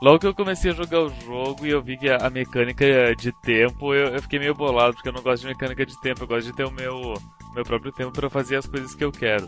Logo 0.01 0.19
que 0.19 0.27
eu 0.27 0.33
comecei 0.33 0.71
a 0.71 0.75
jogar 0.75 1.01
o 1.01 1.09
jogo 1.09 1.65
e 1.65 1.71
eu 1.71 1.81
vi 1.81 1.97
que 1.97 2.09
a, 2.09 2.29
mecânica 2.29 3.13
de 3.15 3.33
tempo, 3.41 3.93
eu, 3.93 4.13
eu, 4.13 4.21
fiquei 4.21 4.39
meio 4.39 4.55
bolado, 4.55 4.93
porque 4.93 5.09
eu 5.09 5.13
não 5.13 5.21
gosto 5.21 5.41
de 5.41 5.49
mecânica 5.49 5.85
de 5.85 5.99
tempo, 5.99 6.23
eu 6.23 6.27
gosto 6.27 6.47
de 6.47 6.55
ter 6.55 6.63
o 6.63 6.71
meu, 6.71 7.13
meu 7.53 7.63
próprio 7.65 7.91
tempo 7.91 8.11
para 8.11 8.29
fazer 8.29 8.55
as 8.55 8.65
coisas 8.65 8.95
que 8.95 9.03
eu 9.03 9.11
quero. 9.11 9.47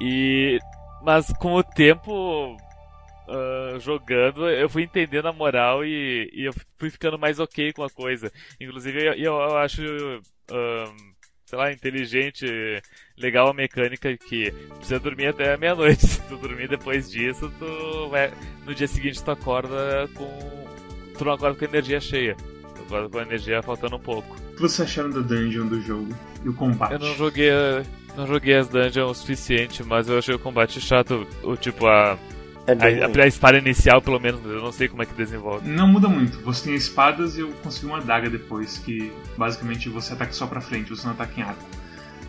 E 0.00 0.58
mas 1.02 1.32
com 1.38 1.54
o 1.54 1.64
tempo 1.64 2.56
uh, 3.28 3.78
jogando, 3.80 4.48
eu 4.48 4.68
fui 4.68 4.84
entendendo 4.84 5.26
a 5.26 5.32
moral 5.32 5.84
e, 5.84 6.30
e, 6.32 6.44
eu 6.44 6.52
fui 6.78 6.90
ficando 6.90 7.18
mais 7.18 7.40
ok 7.40 7.72
com 7.72 7.82
a 7.82 7.90
coisa. 7.90 8.30
Inclusive, 8.60 9.06
eu, 9.06 9.14
eu 9.14 9.56
acho, 9.56 9.82
sei 11.52 11.58
lá, 11.58 11.70
inteligente, 11.70 12.46
legal 13.18 13.50
a 13.50 13.52
mecânica 13.52 14.16
que 14.16 14.50
precisa 14.78 14.98
dormir 14.98 15.26
até 15.26 15.54
meia-noite. 15.58 16.06
Se 16.08 16.22
tu 16.22 16.38
dormir 16.38 16.66
depois 16.66 17.10
disso, 17.10 17.52
tu 17.58 18.08
vai, 18.08 18.32
no 18.64 18.74
dia 18.74 18.88
seguinte 18.88 19.22
tu 19.22 19.30
acorda 19.30 20.08
com. 20.14 20.26
Tu 21.18 21.22
não 21.22 21.32
acorda 21.32 21.58
com 21.58 21.64
energia 21.66 22.00
cheia. 22.00 22.34
Tu 22.34 22.82
acorda 22.84 23.08
com 23.10 23.18
a 23.18 23.22
energia 23.22 23.62
faltando 23.62 23.96
um 23.96 24.00
pouco. 24.00 24.34
O 24.34 24.54
que 24.54 24.62
vocês 24.62 24.88
acharam 24.88 25.10
da 25.10 25.20
dungeon 25.20 25.66
do 25.66 25.78
jogo? 25.82 26.08
E 26.42 26.48
o 26.48 26.54
combate? 26.54 26.92
Eu 26.92 26.98
não 26.98 27.14
joguei. 27.16 27.50
Não 28.16 28.26
joguei 28.26 28.56
as 28.56 28.68
dungeons 28.68 29.10
o 29.10 29.14
suficiente, 29.14 29.82
mas 29.84 30.08
eu 30.08 30.18
achei 30.18 30.34
o 30.34 30.38
combate 30.38 30.80
chato. 30.80 31.26
O 31.42 31.54
tipo, 31.54 31.86
a. 31.86 32.18
É 32.66 32.72
a, 32.72 33.24
a, 33.24 33.26
espada 33.26 33.58
inicial, 33.58 34.00
pelo 34.00 34.20
menos, 34.20 34.44
eu 34.44 34.62
não 34.62 34.70
sei 34.70 34.88
como 34.88 35.02
é 35.02 35.06
que 35.06 35.14
desenvolve. 35.14 35.68
Não 35.68 35.88
muda 35.88 36.08
muito. 36.08 36.38
Você 36.40 36.66
tem 36.66 36.74
espadas 36.74 37.36
e 37.36 37.40
eu 37.40 37.52
consegui 37.62 37.86
uma 37.86 37.98
adaga 37.98 38.30
depois, 38.30 38.78
que 38.78 39.12
basicamente 39.36 39.88
você 39.88 40.12
ataca 40.12 40.32
só 40.32 40.46
pra 40.46 40.60
frente, 40.60 40.90
você 40.90 41.04
não 41.04 41.12
ataca 41.12 41.40
em 41.40 41.42
arco. 41.42 41.64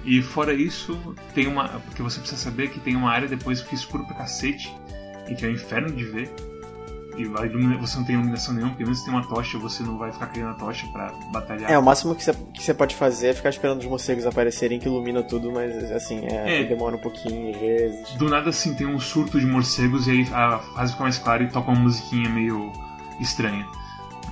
E 0.05 0.21
fora 0.21 0.53
isso, 0.53 1.15
tem 1.33 1.47
uma. 1.47 1.67
Porque 1.67 2.01
você 2.01 2.19
precisa 2.19 2.41
saber 2.41 2.69
que 2.69 2.79
tem 2.79 2.95
uma 2.95 3.11
área 3.11 3.27
depois 3.27 3.61
que 3.61 3.71
é 3.71 3.77
escuro 3.77 4.05
pra 4.05 4.15
cacete, 4.15 4.73
e 5.29 5.35
que 5.35 5.45
é 5.45 5.47
o 5.47 5.51
um 5.51 5.53
inferno 5.53 5.91
de 5.91 6.03
ver. 6.03 6.29
E 7.17 7.21
ilumina- 7.23 7.77
você 7.77 7.97
não 7.97 8.03
tem 8.05 8.15
iluminação 8.15 8.53
nenhuma, 8.53 8.71
porque 8.71 8.83
mesmo 8.83 8.95
se 8.95 9.05
tem 9.05 9.13
uma 9.13 9.27
tocha, 9.27 9.57
você 9.57 9.83
não 9.83 9.97
vai 9.97 10.11
ficar 10.11 10.27
criando 10.27 10.51
a 10.51 10.53
tocha 10.55 10.87
pra 10.87 11.11
batalhar. 11.31 11.71
É, 11.71 11.77
o 11.77 11.83
máximo 11.83 12.15
que 12.15 12.23
você, 12.23 12.33
que 12.53 12.63
você 12.63 12.73
pode 12.73 12.95
fazer 12.95 13.27
é 13.27 13.33
ficar 13.33 13.49
esperando 13.49 13.79
os 13.79 13.85
morcegos 13.85 14.25
aparecerem 14.25 14.79
que 14.79 14.87
ilumina 14.87 15.21
tudo, 15.23 15.51
mas 15.51 15.91
assim, 15.91 16.25
é, 16.25 16.61
É. 16.61 16.63
demora 16.63 16.95
um 16.95 16.99
pouquinho 16.99 17.53
às 17.53 17.59
vezes. 17.61 18.09
Do 18.15 18.29
nada, 18.29 18.49
assim, 18.49 18.73
tem 18.73 18.87
um 18.87 18.99
surto 18.99 19.39
de 19.39 19.45
morcegos 19.45 20.07
e 20.07 20.11
aí 20.11 20.27
a 20.33 20.59
fase 20.75 20.91
fica 20.93 21.03
mais 21.03 21.17
clara 21.17 21.43
e 21.43 21.47
toca 21.49 21.71
uma 21.71 21.79
musiquinha 21.81 22.29
meio 22.29 22.71
estranha. 23.19 23.65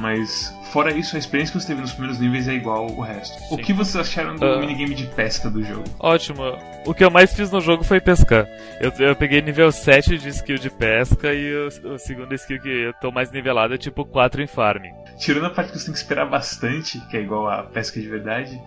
Mas, 0.02 0.52
fora 0.72 0.92
isso, 0.92 1.16
a 1.16 1.20
experiência 1.20 1.54
que 1.54 1.62
você 1.62 1.68
teve 1.68 1.82
nos 1.82 1.92
primeiros 1.92 2.20
níveis 2.20 2.48
é 2.48 2.54
igual 2.54 2.88
o 2.88 3.02
resto. 3.02 3.38
O 3.54 3.58
Sim. 3.58 3.62
que 3.64 3.72
vocês 3.72 3.96
acharam 3.96 4.36
do 4.36 4.44
Ah. 4.44 4.58
minigame 4.60 4.96
de 4.96 5.06
pesca 5.06 5.48
do 5.48 5.64
jogo? 5.64 5.84
Ótimo. 6.00 6.42
O 6.88 6.94
que 6.96 7.04
eu 7.04 7.12
mais 7.12 7.32
fiz 7.32 7.52
no 7.52 7.62
jogo 7.62 7.84
foi 7.84 8.02
pescar. 8.02 8.48
Eu, 8.80 8.92
eu 8.98 9.16
peguei 9.16 9.44
nível 9.44 9.72
7 9.72 10.18
de 10.18 10.30
skill 10.30 10.58
de 10.58 10.72
pesca 10.72 11.32
e 11.32 11.54
o, 11.54 11.94
o 11.94 12.00
segundo 12.00 12.34
skill 12.34 12.60
que 12.60 12.68
eu 12.70 12.94
tô 12.96 13.12
mais 13.12 13.32
nivelado 13.32 13.76
é 13.76 13.78
tipo 13.78 14.04
4 14.04 14.42
em 14.42 14.48
farming. 14.48 14.92
Tirando 15.20 15.46
a 15.46 15.50
parte 15.52 15.72
que 15.72 15.78
você 15.78 15.86
tem 15.86 15.94
que 15.94 16.00
esperar 16.00 16.26
bastante, 16.26 17.00
que 17.08 17.16
é 17.18 17.22
igual 17.22 17.48
a 17.48 17.62
pesca 17.62 18.02
de 18.02 18.08
verdade, 18.08 18.60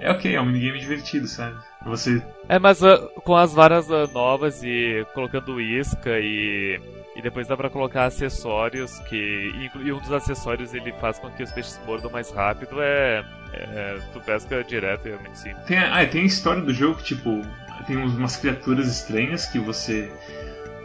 é 0.00 0.10
ok, 0.10 0.34
é 0.36 0.40
um 0.40 0.44
minigame 0.44 0.78
divertido, 0.78 1.26
sabe? 1.26 1.56
Você 1.86 2.22
É, 2.46 2.58
mas 2.58 2.84
ah, 2.84 2.98
com 3.24 3.34
as 3.34 3.54
varas 3.54 3.90
ah, 3.90 4.06
novas 4.12 4.62
e 4.62 5.06
colocando 5.14 5.58
isca 5.58 6.10
e. 6.20 6.78
E 7.16 7.22
depois 7.22 7.46
dá 7.46 7.56
pra 7.56 7.70
colocar 7.70 8.06
acessórios 8.06 8.98
que. 9.08 9.52
E 9.84 9.92
um 9.92 10.00
dos 10.00 10.10
acessórios 10.12 10.74
ele 10.74 10.92
faz 10.94 11.18
com 11.18 11.30
que 11.30 11.42
os 11.42 11.52
peixes 11.52 11.80
mordam 11.86 12.10
mais 12.10 12.30
rápido. 12.30 12.80
É. 12.80 13.24
é 13.52 13.98
tu 14.12 14.20
pesca 14.20 14.64
direto, 14.64 15.04
realmente 15.04 15.38
sim. 15.38 15.54
Tem 15.66 15.78
a, 15.78 16.00
ah, 16.00 16.06
tem 16.06 16.22
a 16.22 16.26
história 16.26 16.60
do 16.60 16.74
jogo 16.74 16.96
que, 16.96 17.04
tipo, 17.04 17.40
tem 17.86 17.96
umas 17.96 18.36
criaturas 18.36 18.88
estranhas 18.88 19.46
que 19.46 19.58
você 19.60 20.10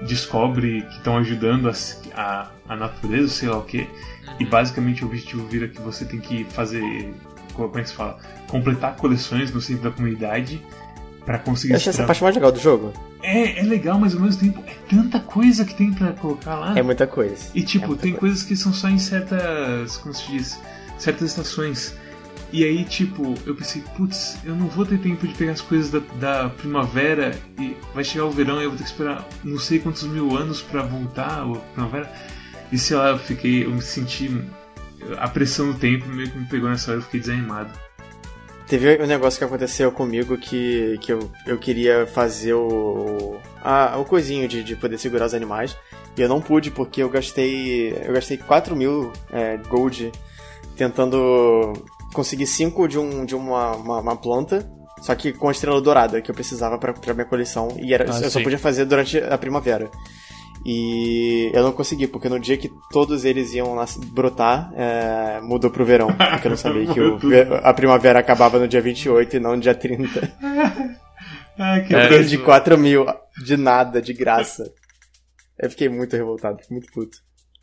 descobre 0.04 0.84
que 0.84 0.98
estão 0.98 1.18
ajudando 1.18 1.68
as- 1.68 2.02
a, 2.16 2.50
a 2.68 2.76
natureza, 2.76 3.28
sei 3.30 3.50
lá 3.50 3.58
o 3.58 3.64
que. 3.64 3.88
E 4.40 4.46
basicamente 4.46 5.04
o 5.04 5.08
objetivo 5.08 5.46
vira 5.48 5.68
que 5.68 5.82
você 5.82 6.06
tem 6.06 6.20
que 6.20 6.44
fazer. 6.46 6.82
Como 7.54 7.78
é 7.78 7.82
que 7.82 7.90
se 7.90 7.96
fala? 7.96 8.18
Completar 8.48 8.96
coleções 8.96 9.52
no 9.54 9.60
centro 9.60 9.90
da 9.90 9.92
comunidade 9.92 10.64
pra 11.30 11.38
conseguir. 11.40 11.74
Eu 11.74 11.78
achei 11.78 11.90
essa 11.92 12.02
extrair- 12.02 12.08
parte 12.08 12.24
mais 12.24 12.34
legal 12.36 12.52
do 12.52 12.60
jogo. 12.60 12.92
É, 13.22 13.60
é 13.60 13.62
legal, 13.64 14.00
mas 14.00 14.16
ao 14.16 14.22
mesmo 14.22 14.40
tempo 14.42 14.64
é 14.66 14.74
tanta 14.90 15.20
coisa 15.20 15.64
que 15.64 15.76
tem 15.76 15.94
pra 15.94 16.12
colocar 16.14 16.56
lá. 16.56 16.78
É 16.78 16.82
muita 16.82 17.06
coisa. 17.06 17.52
E 17.54 17.62
tipo, 17.62 17.94
É 17.94 17.98
tem 17.98 18.12
coisa. 18.12 18.18
coisas 18.20 18.44
que 18.44 18.56
são 18.56 18.74
só 18.74 18.90
em 18.90 18.98
certas. 18.98 19.98
Como 19.98 20.14
se 20.16 20.28
diz? 20.32 20.60
Certas 20.98 21.30
estações. 21.30 21.94
E 22.52 22.64
aí, 22.64 22.84
tipo, 22.84 23.36
eu 23.46 23.54
pensei, 23.56 23.84
putz, 23.96 24.40
eu 24.44 24.56
não 24.56 24.66
vou 24.68 24.84
ter 24.84 24.98
tempo 24.98 25.28
de 25.28 25.36
pegar 25.36 25.52
as 25.52 25.62
coisas 25.62 25.92
da, 25.92 26.00
da 26.20 26.50
primavera 26.50 27.38
e 27.60 27.78
vai 27.94 28.04
chegar 28.04 28.26
o 28.26 28.32
verão 28.32 28.60
e 28.60 28.64
eu 28.64 28.70
vou 28.72 28.78
ter 28.78 28.86
que 28.86 28.90
esperar 28.90 29.24
não 29.44 29.60
sei 29.60 29.78
quantos 29.78 30.02
mil 30.04 30.36
anos 30.36 30.60
pra 30.64 30.82
voltar 30.82 31.44
a 31.44 31.56
primavera. 31.74 32.12
E 32.72 32.78
sei 32.80 32.98
lá, 32.98 33.10
eu 33.10 33.20
fiquei. 33.20 33.66
Eu 33.66 33.70
me 33.72 33.82
senti. 33.84 34.44
A 35.20 35.28
pressão 35.28 35.72
do 35.72 35.78
tempo 35.78 36.08
meio 36.10 36.30
que 36.32 36.38
me 36.40 36.46
pegou 36.46 36.70
nessa 36.70 36.90
hora, 36.90 37.00
eu 37.00 37.04
fiquei 37.04 37.20
desanimado. 37.20 37.70
Teve 38.70 39.02
um 39.02 39.08
negócio 39.08 39.40
que 39.40 39.44
aconteceu 39.44 39.92
comigo 39.92 40.38
que, 40.38 41.00
que 41.02 41.12
eu, 41.12 41.32
eu 41.48 41.58
queria 41.58 42.06
fazer 42.06 42.54
o. 42.54 43.38
A, 43.64 43.98
o 43.98 44.06
coisinho 44.06 44.48
de, 44.48 44.64
de 44.64 44.76
poder 44.76 45.00
segurar 45.00 45.26
os 45.26 45.34
animais. 45.34 45.76
E 46.16 46.22
eu 46.22 46.30
não 46.30 46.40
pude 46.40 46.70
porque 46.70 47.02
eu 47.02 47.10
gastei. 47.10 47.92
Eu 48.06 48.14
gastei 48.14 48.38
4 48.38 48.76
mil 48.76 49.12
é, 49.32 49.58
gold 49.58 50.12
tentando 50.78 51.74
conseguir 52.14 52.46
5 52.46 52.88
de, 52.88 53.00
um, 53.00 53.26
de 53.26 53.36
uma, 53.36 53.72
uma, 53.76 54.00
uma 54.02 54.16
planta. 54.16 54.70
Só 55.02 55.16
que 55.16 55.34
com 55.34 55.48
a 55.48 55.52
estrela 55.52 55.82
dourada 55.82 56.22
que 56.22 56.30
eu 56.30 56.36
precisava 56.36 56.78
pra, 56.78 56.94
pra 56.94 57.14
minha 57.14 57.26
coleção. 57.26 57.70
E 57.80 57.94
era, 57.94 58.04
Ah, 58.04 58.18
eu 58.22 58.30
só 58.30 58.38
sim. 58.38 58.44
podia 58.44 58.60
fazer 58.60 58.86
durante 58.86 59.18
a 59.18 59.38
primavera. 59.38 59.90
E 60.66 61.50
eu 61.54 61.64
não 61.64 61.72
consegui, 61.72 62.06
porque 62.08 62.28
no 62.30 62.40
dia 62.40 62.58
que 62.58 62.70
todos 62.92 63.24
eles 63.26 63.54
iam 63.54 63.76
nas- 63.76 63.96
brotar, 63.98 64.72
é, 64.76 65.40
mudou 65.42 65.72
pro 65.72 65.86
verão. 65.86 66.08
Porque 66.08 66.48
eu 66.48 66.52
não 66.52 66.58
sabia 66.58 66.86
que 66.94 67.00
o 67.00 67.18
a 67.64 67.74
primavera 67.74 68.20
acabava 68.20 68.60
no 68.60 68.68
dia 68.68 68.82
28 68.82 69.38
e 69.38 69.40
não 69.40 69.56
no 69.56 69.62
dia 69.62 69.74
30. 69.76 70.22
Ah, 71.62 71.82
que 71.82 71.94
É, 71.94 72.06
Eu 72.06 72.10
perdi 72.10 72.36
isso- 72.36 72.46
4 72.46 72.78
mil 72.78 73.06
de 73.44 73.58
nada, 73.58 74.02
de 74.02 74.14
graça. 74.14 74.72
Eu 75.62 75.70
fiquei 75.70 75.90
muito 75.90 76.16
revoltado, 76.16 76.58
fiquei 76.62 76.78
muito 76.78 76.90
puto. 76.94 77.18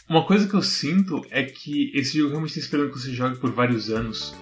Uma 0.06 0.26
coisa 0.26 0.46
que 0.46 0.52
eu 0.54 0.60
sinto 0.60 1.24
é 1.30 1.42
que 1.44 1.90
esse 1.94 2.18
jogo 2.18 2.28
realmente 2.32 2.50
está 2.50 2.60
esperando 2.60 2.92
que 2.92 2.98
você 3.00 3.10
jogue 3.12 3.38
por 3.38 3.50
vários 3.52 3.88
anos. 3.90 4.34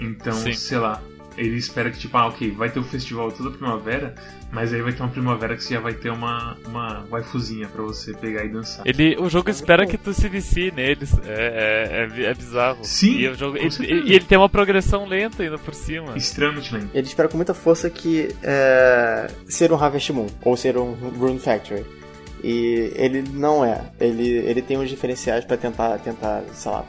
Então, 0.00 0.32
Sim. 0.32 0.54
sei 0.54 0.78
lá, 0.78 1.02
ele 1.36 1.56
espera 1.56 1.90
que, 1.90 1.98
tipo, 1.98 2.16
ah, 2.16 2.26
ok, 2.28 2.50
vai 2.52 2.70
ter 2.70 2.78
o 2.78 2.84
festival 2.84 3.30
toda 3.30 3.50
primavera, 3.50 4.14
mas 4.50 4.72
aí 4.72 4.80
vai 4.80 4.92
ter 4.92 5.02
uma 5.02 5.10
primavera 5.10 5.56
que 5.56 5.62
você 5.62 5.74
já 5.74 5.80
vai 5.80 5.92
ter 5.92 6.10
uma, 6.10 6.56
uma 6.66 7.04
waifuzinha 7.10 7.68
pra 7.68 7.82
você 7.82 8.14
pegar 8.14 8.44
e 8.44 8.48
dançar. 8.48 8.86
Ele, 8.86 9.16
o 9.18 9.28
jogo 9.28 9.50
espera 9.50 9.86
que 9.86 9.98
tu 9.98 10.14
se 10.14 10.28
vicie 10.28 10.70
neles. 10.70 11.12
É, 11.24 12.08
é, 12.16 12.22
é, 12.22 12.30
é 12.30 12.34
bizarro. 12.34 12.78
Sim, 12.82 13.18
E, 13.18 13.28
o 13.28 13.34
jogo, 13.34 13.56
ele, 13.56 13.68
e 13.80 14.14
ele 14.14 14.24
tem 14.24 14.38
uma 14.38 14.48
progressão 14.48 15.06
lenta 15.06 15.42
ainda 15.42 15.58
por 15.58 15.74
cima. 15.74 16.16
Extremamente 16.16 16.72
lento. 16.72 16.90
Ele 16.94 17.06
espera 17.06 17.28
com 17.28 17.36
muita 17.36 17.54
força 17.54 17.90
que 17.90 18.34
é, 18.42 19.28
ser 19.48 19.72
um 19.72 19.76
Harvest 19.76 20.12
Moon, 20.12 20.26
ou 20.42 20.56
ser 20.56 20.76
um 20.78 20.92
Rune 20.92 21.38
Factory. 21.38 21.84
E 22.42 22.92
ele 22.94 23.22
não 23.22 23.64
é. 23.64 23.90
Ele, 23.98 24.28
ele 24.28 24.62
tem 24.62 24.78
uns 24.78 24.88
diferenciais 24.88 25.44
pra 25.44 25.56
tentar, 25.56 25.98
tentar, 25.98 26.42
sei 26.52 26.70
lá, 26.70 26.84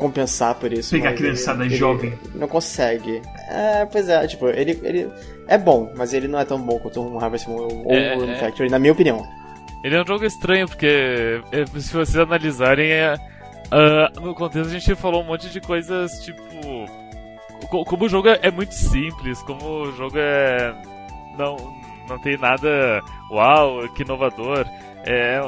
compensar 0.00 0.54
por 0.54 0.72
isso. 0.72 0.90
Pegar 0.90 1.10
a 1.10 1.14
criançada 1.14 1.62
ele- 1.64 1.74
ele 1.74 1.78
jovem. 1.78 2.12
Não 2.34 2.48
consegue. 2.48 3.20
É, 3.48 3.84
pois 3.84 4.08
é, 4.08 4.26
tipo, 4.26 4.48
ele, 4.48 4.80
ele 4.82 5.08
é 5.46 5.58
bom, 5.58 5.92
mas 5.96 6.12
ele 6.14 6.26
não 6.26 6.38
é 6.40 6.44
tão 6.44 6.60
bom 6.60 6.78
quanto 6.78 7.00
um 7.02 7.18
Harvest 7.22 7.46
Moon 7.48 7.84
ou 7.84 7.92
É, 7.92 8.16
um 8.16 8.30
é. 8.32 8.36
Factory, 8.36 8.70
na 8.70 8.78
minha 8.78 8.92
opinião. 8.92 9.22
Ele 9.84 9.94
é 9.96 10.02
um 10.02 10.06
jogo 10.06 10.24
estranho, 10.24 10.66
porque 10.66 11.40
é, 11.52 11.64
se 11.66 11.92
vocês 11.92 12.16
analisarem, 12.16 12.90
é, 12.90 13.14
ah, 13.70 14.10
no 14.20 14.34
contexto 14.34 14.68
a 14.68 14.78
gente 14.78 14.94
falou 14.94 15.22
um 15.22 15.26
monte 15.26 15.48
de 15.48 15.60
coisas 15.60 16.10
tipo. 16.24 16.42
co- 17.68 17.84
Como 17.84 18.04
o 18.04 18.08
jogo 18.08 18.28
é 18.28 18.38
é 18.42 18.50
muito 18.50 18.74
simples, 18.74 19.40
como 19.42 19.64
o 19.84 19.92
jogo 19.96 20.16
é. 20.18 20.74
Não, 21.38 21.56
não 22.08 22.18
tem 22.18 22.36
nada. 22.36 23.00
Uau, 23.30 23.88
que 23.94 24.02
inovador. 24.02 24.66
É, 25.04 25.40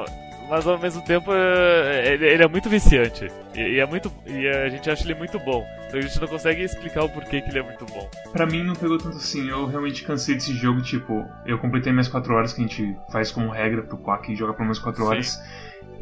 mas 0.52 0.66
ao 0.66 0.78
mesmo 0.78 1.00
tempo 1.00 1.32
é, 1.32 2.12
ele, 2.12 2.26
ele 2.26 2.42
é 2.42 2.46
muito 2.46 2.68
viciante. 2.68 3.32
E, 3.54 3.58
e 3.58 3.78
é 3.78 3.86
muito, 3.86 4.12
e 4.26 4.46
a 4.46 4.68
gente 4.68 4.90
acha 4.90 5.02
ele 5.02 5.14
muito 5.14 5.38
bom. 5.38 5.66
Então 5.88 5.98
a 5.98 6.02
gente 6.02 6.20
não 6.20 6.28
consegue 6.28 6.62
explicar 6.62 7.04
o 7.04 7.08
porquê 7.08 7.40
que 7.40 7.48
ele 7.48 7.60
é 7.60 7.62
muito 7.62 7.86
bom. 7.86 8.06
Pra 8.32 8.44
mim 8.44 8.62
não 8.62 8.74
pegou 8.74 8.98
tanto 8.98 9.16
assim, 9.16 9.48
eu 9.48 9.64
realmente 9.64 10.04
cansei 10.04 10.34
desse 10.34 10.52
jogo, 10.52 10.82
tipo, 10.82 11.26
eu 11.46 11.58
completei 11.58 11.90
minhas 11.90 12.08
4 12.08 12.34
horas 12.34 12.52
que 12.52 12.60
a 12.60 12.66
gente 12.66 12.94
faz 13.10 13.32
como 13.32 13.48
regra 13.48 13.80
pro 13.80 13.96
Quack 13.96 14.36
joga 14.36 14.52
pelo 14.52 14.64
menos 14.64 14.78
4 14.78 15.02
Sim. 15.02 15.08
horas. 15.08 15.42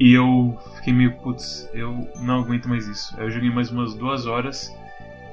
E 0.01 0.13
eu 0.13 0.59
fiquei 0.75 0.93
meio, 0.93 1.13
putz, 1.19 1.71
eu 1.73 2.09
não 2.17 2.41
aguento 2.41 2.69
mais 2.69 2.89
isso. 2.89 3.15
Aí 3.19 3.27
eu 3.27 3.31
joguei 3.31 3.53
mais 3.53 3.71
umas 3.71 3.95
2 3.95 4.27
horas 4.27 4.75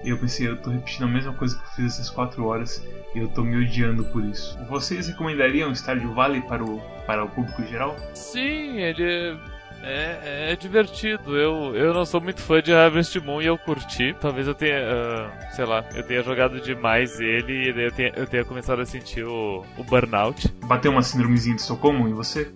e 0.04 0.10
eu 0.10 0.18
pensei, 0.20 0.48
eu 0.48 0.58
tô 0.58 0.70
repetindo 0.70 1.06
a 1.06 1.08
mesma 1.08 1.34
coisa 1.34 1.58
que 1.58 1.64
eu 1.64 1.70
fiz 1.70 1.86
essas 1.96 2.12
4 2.12 2.46
horas 2.46 2.86
e 3.18 3.22
eu 3.22 3.28
tô 3.28 3.44
me 3.44 3.58
odiando 3.58 4.04
por 4.06 4.24
isso. 4.24 4.58
Vocês 4.70 5.08
recomendariam 5.08 5.74
Stardew 5.74 6.14
Valley 6.14 6.42
para 6.42 6.64
o, 6.64 6.80
para 7.06 7.24
o 7.24 7.30
público 7.30 7.66
geral? 7.66 7.96
Sim, 8.14 8.80
ele 8.80 9.36
é, 9.82 10.52
é 10.52 10.56
divertido. 10.56 11.36
Eu, 11.36 11.76
eu 11.76 11.94
não 11.94 12.06
sou 12.06 12.22
muito 12.22 12.42
fã 12.42 12.62
de 12.62 12.72
Harvest 12.72 13.20
Moon 13.20 13.42
e 13.42 13.48
eu 13.48 13.58
curti. 13.58 14.16
Talvez 14.22 14.48
eu 14.48 14.54
tenha, 14.54 14.78
ah, 14.78 15.52
sei 15.52 15.66
lá, 15.66 15.84
eu 15.96 16.04
tenha 16.04 16.22
jogado 16.22 16.62
demais 16.62 17.20
ele 17.20 17.70
e 17.70 17.74
daí 17.74 17.86
eu 17.86 17.92
tenha, 17.92 18.14
eu 18.16 18.28
tenha 18.28 18.46
começado 18.46 18.82
a 18.82 18.86
sentir 18.86 19.24
o, 19.24 19.66
o 19.78 19.84
burnout. 19.84 20.48
Bateu 20.66 20.92
uma 20.92 21.02
síndromezinha 21.02 21.56
de 21.56 21.62
Estocolmo 21.62 22.08
em 22.08 22.14
você? 22.14 22.52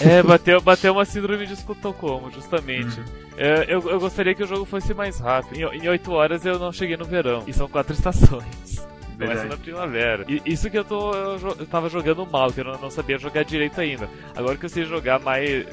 É, 0.00 0.22
bateu, 0.22 0.60
bateu 0.60 0.92
uma 0.92 1.04
síndrome 1.04 1.46
de 1.46 1.54
Estocolmo, 1.54 2.30
justamente. 2.30 3.00
É, 3.36 3.64
eu, 3.66 3.80
eu 3.88 3.98
gostaria 3.98 4.34
que 4.34 4.42
o 4.42 4.46
jogo 4.46 4.64
fosse 4.64 4.94
mais 4.94 5.18
rápido. 5.18 5.58
Em, 5.58 5.84
em 5.84 5.88
8 5.88 6.12
horas 6.12 6.46
eu 6.46 6.58
não 6.58 6.72
cheguei 6.72 6.96
no 6.96 7.04
verão. 7.04 7.42
E 7.46 7.52
são 7.52 7.68
quatro 7.68 7.92
estações. 7.92 8.44
Começa 9.22 9.40
Verdade. 9.42 9.48
na 9.48 9.56
primavera. 9.64 10.24
E 10.28 10.42
isso 10.46 10.70
que 10.70 10.78
eu 10.78 10.84
tô. 10.84 11.12
Eu, 11.14 11.38
eu 11.58 11.66
tava 11.66 11.88
jogando 11.88 12.26
mal, 12.26 12.52
que 12.52 12.60
eu 12.60 12.64
não, 12.64 12.78
não 12.78 12.90
sabia 12.90 13.18
jogar 13.18 13.44
direito 13.44 13.80
ainda. 13.80 14.08
Agora 14.36 14.56
que 14.56 14.64
eu 14.66 14.70
sei 14.70 14.84
jogar 14.84 15.18
mais. 15.20 15.66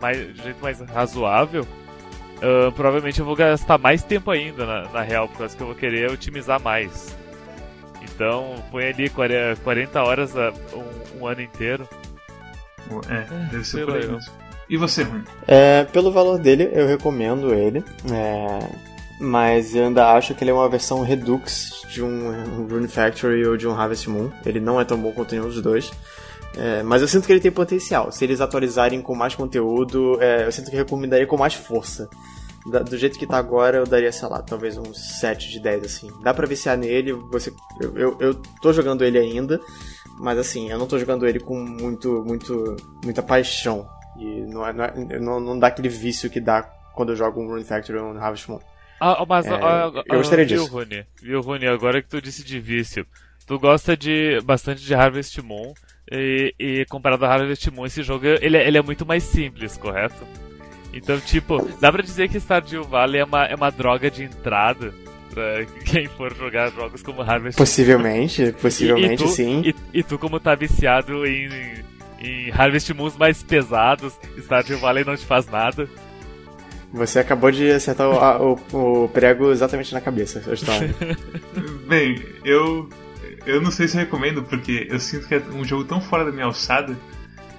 mais 0.00 0.34
de 0.34 0.42
jeito 0.42 0.62
mais 0.62 0.80
razoável. 0.80 1.66
ah, 2.42 2.70
provavelmente 2.74 3.20
eu 3.20 3.26
vou 3.26 3.36
gastar 3.36 3.78
mais 3.78 4.02
tempo 4.02 4.30
ainda 4.30 4.64
na, 4.66 4.82
na 4.90 5.02
real, 5.02 5.28
por 5.28 5.38
causa 5.38 5.56
que 5.56 5.62
eu 5.62 5.66
vou 5.68 5.76
querer 5.76 6.10
otimizar 6.10 6.60
mais. 6.60 7.16
Então, 8.02 8.54
põe 8.70 8.84
ali 8.88 9.08
40 9.10 9.60
40 9.62 10.02
horas 10.02 10.36
a- 10.36 10.52
um, 10.74 11.20
um 11.20 11.26
ano 11.26 11.42
inteiro. 11.42 11.88
É, 13.08 13.20
deve 13.52 13.64
ser 13.64 13.84
por 13.86 13.94
aí. 13.96 14.18
E 14.68 14.76
você, 14.76 15.02
Rony? 15.02 15.24
É, 15.46 15.84
pelo 15.84 16.10
valor 16.12 16.38
dele, 16.38 16.70
eu 16.72 16.86
recomendo 16.86 17.52
ele. 17.54 17.84
é, 18.12 18.68
mas 19.20 19.74
eu 19.74 19.84
ainda 19.86 20.12
acho 20.12 20.34
que 20.34 20.42
ele 20.42 20.50
é 20.50 20.54
uma 20.54 20.68
versão 20.68 21.02
Redux 21.02 21.82
de 21.92 22.02
um 22.02 22.66
Rune 22.68 22.88
Factory 22.88 23.46
ou 23.46 23.56
de 23.56 23.68
um 23.68 23.72
Harvest 23.78 24.08
Moon. 24.08 24.30
Ele 24.46 24.58
não 24.60 24.80
é 24.80 24.84
tão 24.84 24.98
bom 24.98 25.12
quanto 25.12 25.32
nenhum 25.32 25.46
dos 25.48 25.60
dois. 25.60 25.90
É, 26.56 26.82
mas 26.82 27.00
eu 27.02 27.06
sinto 27.08 27.26
que 27.26 27.32
ele 27.32 27.40
tem 27.40 27.50
potencial. 27.52 28.10
Se 28.10 28.24
eles 28.24 28.40
atualizarem 28.40 29.00
com 29.02 29.14
mais 29.14 29.34
conteúdo, 29.34 30.16
é, 30.20 30.46
eu 30.46 30.50
sinto 30.52 30.70
que 30.70 30.76
eu 30.76 30.80
recomendaria 30.80 31.26
com 31.26 31.36
mais 31.36 31.54
força. 31.54 32.08
Da- 32.70 32.80
do 32.80 32.96
jeito 32.98 33.18
que 33.18 33.26
tá 33.26 33.36
agora, 33.38 33.78
eu 33.78 33.86
daria, 33.86 34.10
sei 34.12 34.28
lá, 34.28 34.42
talvez 34.42 34.76
uns 34.76 35.18
7 35.20 35.48
de 35.50 35.60
10, 35.60 35.84
assim. 35.84 36.08
Dá 36.22 36.34
pra 36.34 36.46
viciar 36.46 36.76
nele, 36.76 37.12
você, 37.12 37.52
eu, 37.80 37.96
eu, 37.96 38.16
eu 38.20 38.34
tô 38.60 38.72
jogando 38.72 39.04
ele 39.04 39.18
ainda, 39.18 39.60
mas 40.18 40.38
assim, 40.38 40.70
eu 40.70 40.78
não 40.78 40.86
tô 40.86 40.98
jogando 40.98 41.26
ele 41.26 41.40
com 41.40 41.56
muito, 41.58 42.22
muito, 42.26 42.76
muita 43.04 43.22
paixão. 43.22 43.86
E 44.18 44.40
não, 44.42 44.66
é, 44.66 44.72
não, 44.72 44.84
é, 44.84 45.18
não, 45.18 45.40
não 45.40 45.58
dá 45.58 45.68
aquele 45.68 45.88
vício 45.88 46.28
que 46.28 46.40
dá 46.40 46.62
quando 46.94 47.10
eu 47.12 47.16
jogo 47.16 47.40
um 47.40 47.46
Rune 47.48 47.64
Factory 47.64 47.98
ou 47.98 48.12
um 48.12 48.18
Harvest 48.18 48.50
Moon. 48.50 48.58
Ah, 49.00 49.24
mas 49.26 49.46
É, 49.46 49.54
ah, 49.54 49.90
eu 50.06 50.18
gostaria 50.18 50.44
ah, 50.44 50.48
viu, 50.48 50.62
disso. 50.62 50.72
Rune? 50.72 51.04
Viu, 51.22 51.40
Rune? 51.40 51.66
Agora 51.66 52.02
que 52.02 52.08
tu 52.08 52.20
disse 52.20 52.44
de 52.44 52.60
vício, 52.60 53.06
tu 53.46 53.58
gosta 53.58 53.96
de 53.96 54.40
bastante 54.42 54.82
de 54.84 54.94
Harvest 54.94 55.38
Moon 55.42 55.72
e, 56.10 56.54
e 56.58 56.84
comparado 56.86 57.24
a 57.24 57.32
Harvest 57.32 57.70
Moon, 57.70 57.86
esse 57.86 58.02
jogo 58.02 58.26
ele, 58.26 58.56
é- 58.56 58.66
ele 58.68 58.76
é 58.78 58.82
muito 58.82 59.06
mais 59.06 59.22
simples, 59.22 59.76
correto? 59.78 60.22
Então, 60.92 61.18
tipo, 61.20 61.66
dá 61.80 61.90
pra 61.92 62.02
dizer 62.02 62.28
que 62.28 62.38
Stardew 62.40 62.82
Valley 62.84 63.20
é 63.20 63.24
uma, 63.24 63.44
é 63.46 63.54
uma 63.54 63.70
droga 63.70 64.10
de 64.10 64.24
entrada 64.24 64.92
pra 65.32 65.64
quem 65.86 66.06
for 66.08 66.34
jogar 66.36 66.70
jogos 66.72 67.02
como 67.02 67.22
Harvest 67.22 67.56
Moon. 67.58 67.64
Possivelmente, 67.64 68.52
possivelmente 68.60 69.22
e, 69.22 69.26
e 69.26 69.28
tu, 69.28 69.28
sim. 69.28 69.62
E, 69.64 69.98
e 70.00 70.02
tu, 70.02 70.18
como 70.18 70.40
tá 70.40 70.54
viciado 70.54 71.24
em, 71.24 71.48
em 72.20 72.50
Harvest 72.50 72.92
Moons 72.92 73.16
mais 73.16 73.42
pesados, 73.42 74.18
Stardew 74.38 74.78
Valley 74.78 75.04
não 75.04 75.16
te 75.16 75.24
faz 75.24 75.46
nada. 75.46 75.88
Você 76.92 77.18
acabou 77.20 77.50
de 77.52 77.70
acertar 77.70 78.08
o, 78.08 78.18
a- 78.18 78.40
o- 78.42 79.04
o 79.04 79.08
prego 79.08 79.50
exatamente 79.52 79.92
na 79.94 80.00
cabeça, 80.00 80.42
Stone. 80.56 80.94
Bem, 81.88 82.22
eu. 82.44 82.88
Eu 83.46 83.60
não 83.62 83.70
sei 83.70 83.88
se 83.88 83.96
eu 83.96 84.00
recomendo, 84.00 84.42
porque 84.42 84.86
eu 84.90 85.00
sinto 85.00 85.26
que 85.26 85.34
é 85.34 85.42
um 85.54 85.64
jogo 85.64 85.84
tão 85.84 85.98
fora 86.00 86.24
da 86.26 86.30
minha 86.32 86.44
alçada 86.44 86.94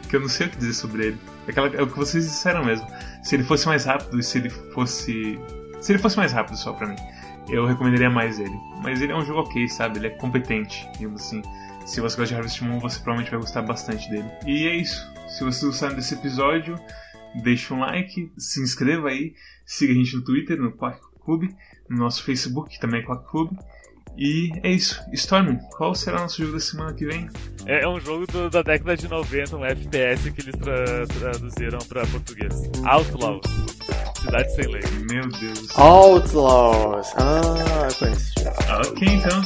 que 0.08 0.16
eu 0.16 0.20
não 0.20 0.28
sei 0.30 0.46
o 0.46 0.50
que 0.50 0.58
dizer 0.58 0.74
sobre 0.74 1.08
ele. 1.08 1.18
Aquela, 1.48 1.68
é 1.76 1.82
o 1.82 1.88
que 1.88 1.98
vocês 1.98 2.24
disseram 2.26 2.64
mesmo. 2.64 2.86
Se 3.24 3.36
ele 3.36 3.44
fosse 3.44 3.66
mais 3.68 3.86
rápido 3.86 4.20
e 4.20 4.24
se 4.24 4.38
ele 4.38 4.50
fosse. 4.50 5.40
Se 5.80 5.92
ele 5.92 6.00
fosse 6.00 6.18
mais 6.18 6.32
rápido 6.34 6.56
só 6.58 6.74
pra 6.74 6.88
mim, 6.88 6.96
eu 7.50 7.66
recomendaria 7.66 8.10
mais 8.12 8.38
ele. 8.40 8.54
Mas 8.84 9.02
ele 9.02 9.12
é 9.12 9.16
um 9.16 9.26
jogo 9.26 9.40
ok, 9.40 9.68
sabe? 9.70 9.98
Ele 9.98 10.08
é 10.08 10.10
competente, 10.12 10.88
digamos 10.94 11.22
assim. 11.22 11.42
Se 11.86 12.00
você 12.00 12.16
gosta 12.18 12.26
de 12.28 12.36
Harvest 12.36 12.62
Moon, 12.64 12.80
você 12.80 13.00
provavelmente 13.00 13.32
vai 13.32 13.40
gostar 13.40 13.64
bastante 13.64 14.08
dele. 14.12 14.30
E 14.46 14.68
é 14.68 14.76
isso. 14.76 15.12
Se 15.30 15.44
vocês 15.44 15.64
gostaram 15.64 15.96
desse 15.96 16.14
episódio, 16.14 16.76
deixa 17.36 17.74
um 17.74 17.80
like, 17.80 18.32
se 18.38 18.62
inscreva 18.62 19.10
aí, 19.10 19.34
siga 19.66 19.94
a 19.94 19.96
gente 19.96 20.16
no 20.16 20.24
Twitter, 20.24 20.58
no 20.60 20.72
Quack 20.72 21.00
Clube, 21.24 21.56
no 21.90 21.98
nosso 21.98 22.24
Facebook, 22.24 22.70
que 22.72 22.80
também 22.80 23.02
é 23.02 23.06
Quack 23.06 23.30
Clube. 23.30 23.58
E 24.18 24.52
é 24.62 24.70
isso. 24.70 25.02
Storm, 25.14 25.56
qual 25.78 25.96
será 25.96 26.18
o 26.18 26.22
nosso 26.24 26.42
jogo 26.42 26.54
da 26.54 26.60
semana 26.60 26.94
que 26.94 27.06
vem? 27.06 27.30
É, 27.66 27.84
é 27.84 27.88
um 27.88 27.98
jogo 27.98 28.28
do- 28.28 28.50
da 28.50 28.62
década 28.62 28.98
de 28.98 29.08
90, 29.08 29.56
um 29.56 29.64
FPS 29.64 30.30
que 30.32 30.42
eles 30.42 30.56
tra- 30.60 31.08
traduziram 31.20 31.80
pra 31.88 32.06
português. 32.08 32.54
Outlaws. 32.84 33.42
Cidade 34.22 34.54
Sem 34.54 34.68
Lei. 34.68 34.82
Meu 35.10 35.28
Deus. 35.30 35.78
Outlaws! 35.80 37.08
Ah, 37.16 37.88
eu 37.90 37.96
conheço 37.96 38.34
esse 38.38 38.44
jogo. 38.44 38.90
Ok, 38.90 39.08
então. 39.08 39.42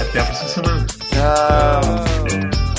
Até 0.00 0.20
a 0.20 0.24
próxima 0.26 0.48
semana. 0.48 0.86
Tchau! 0.86 2.68
É. 2.68 2.71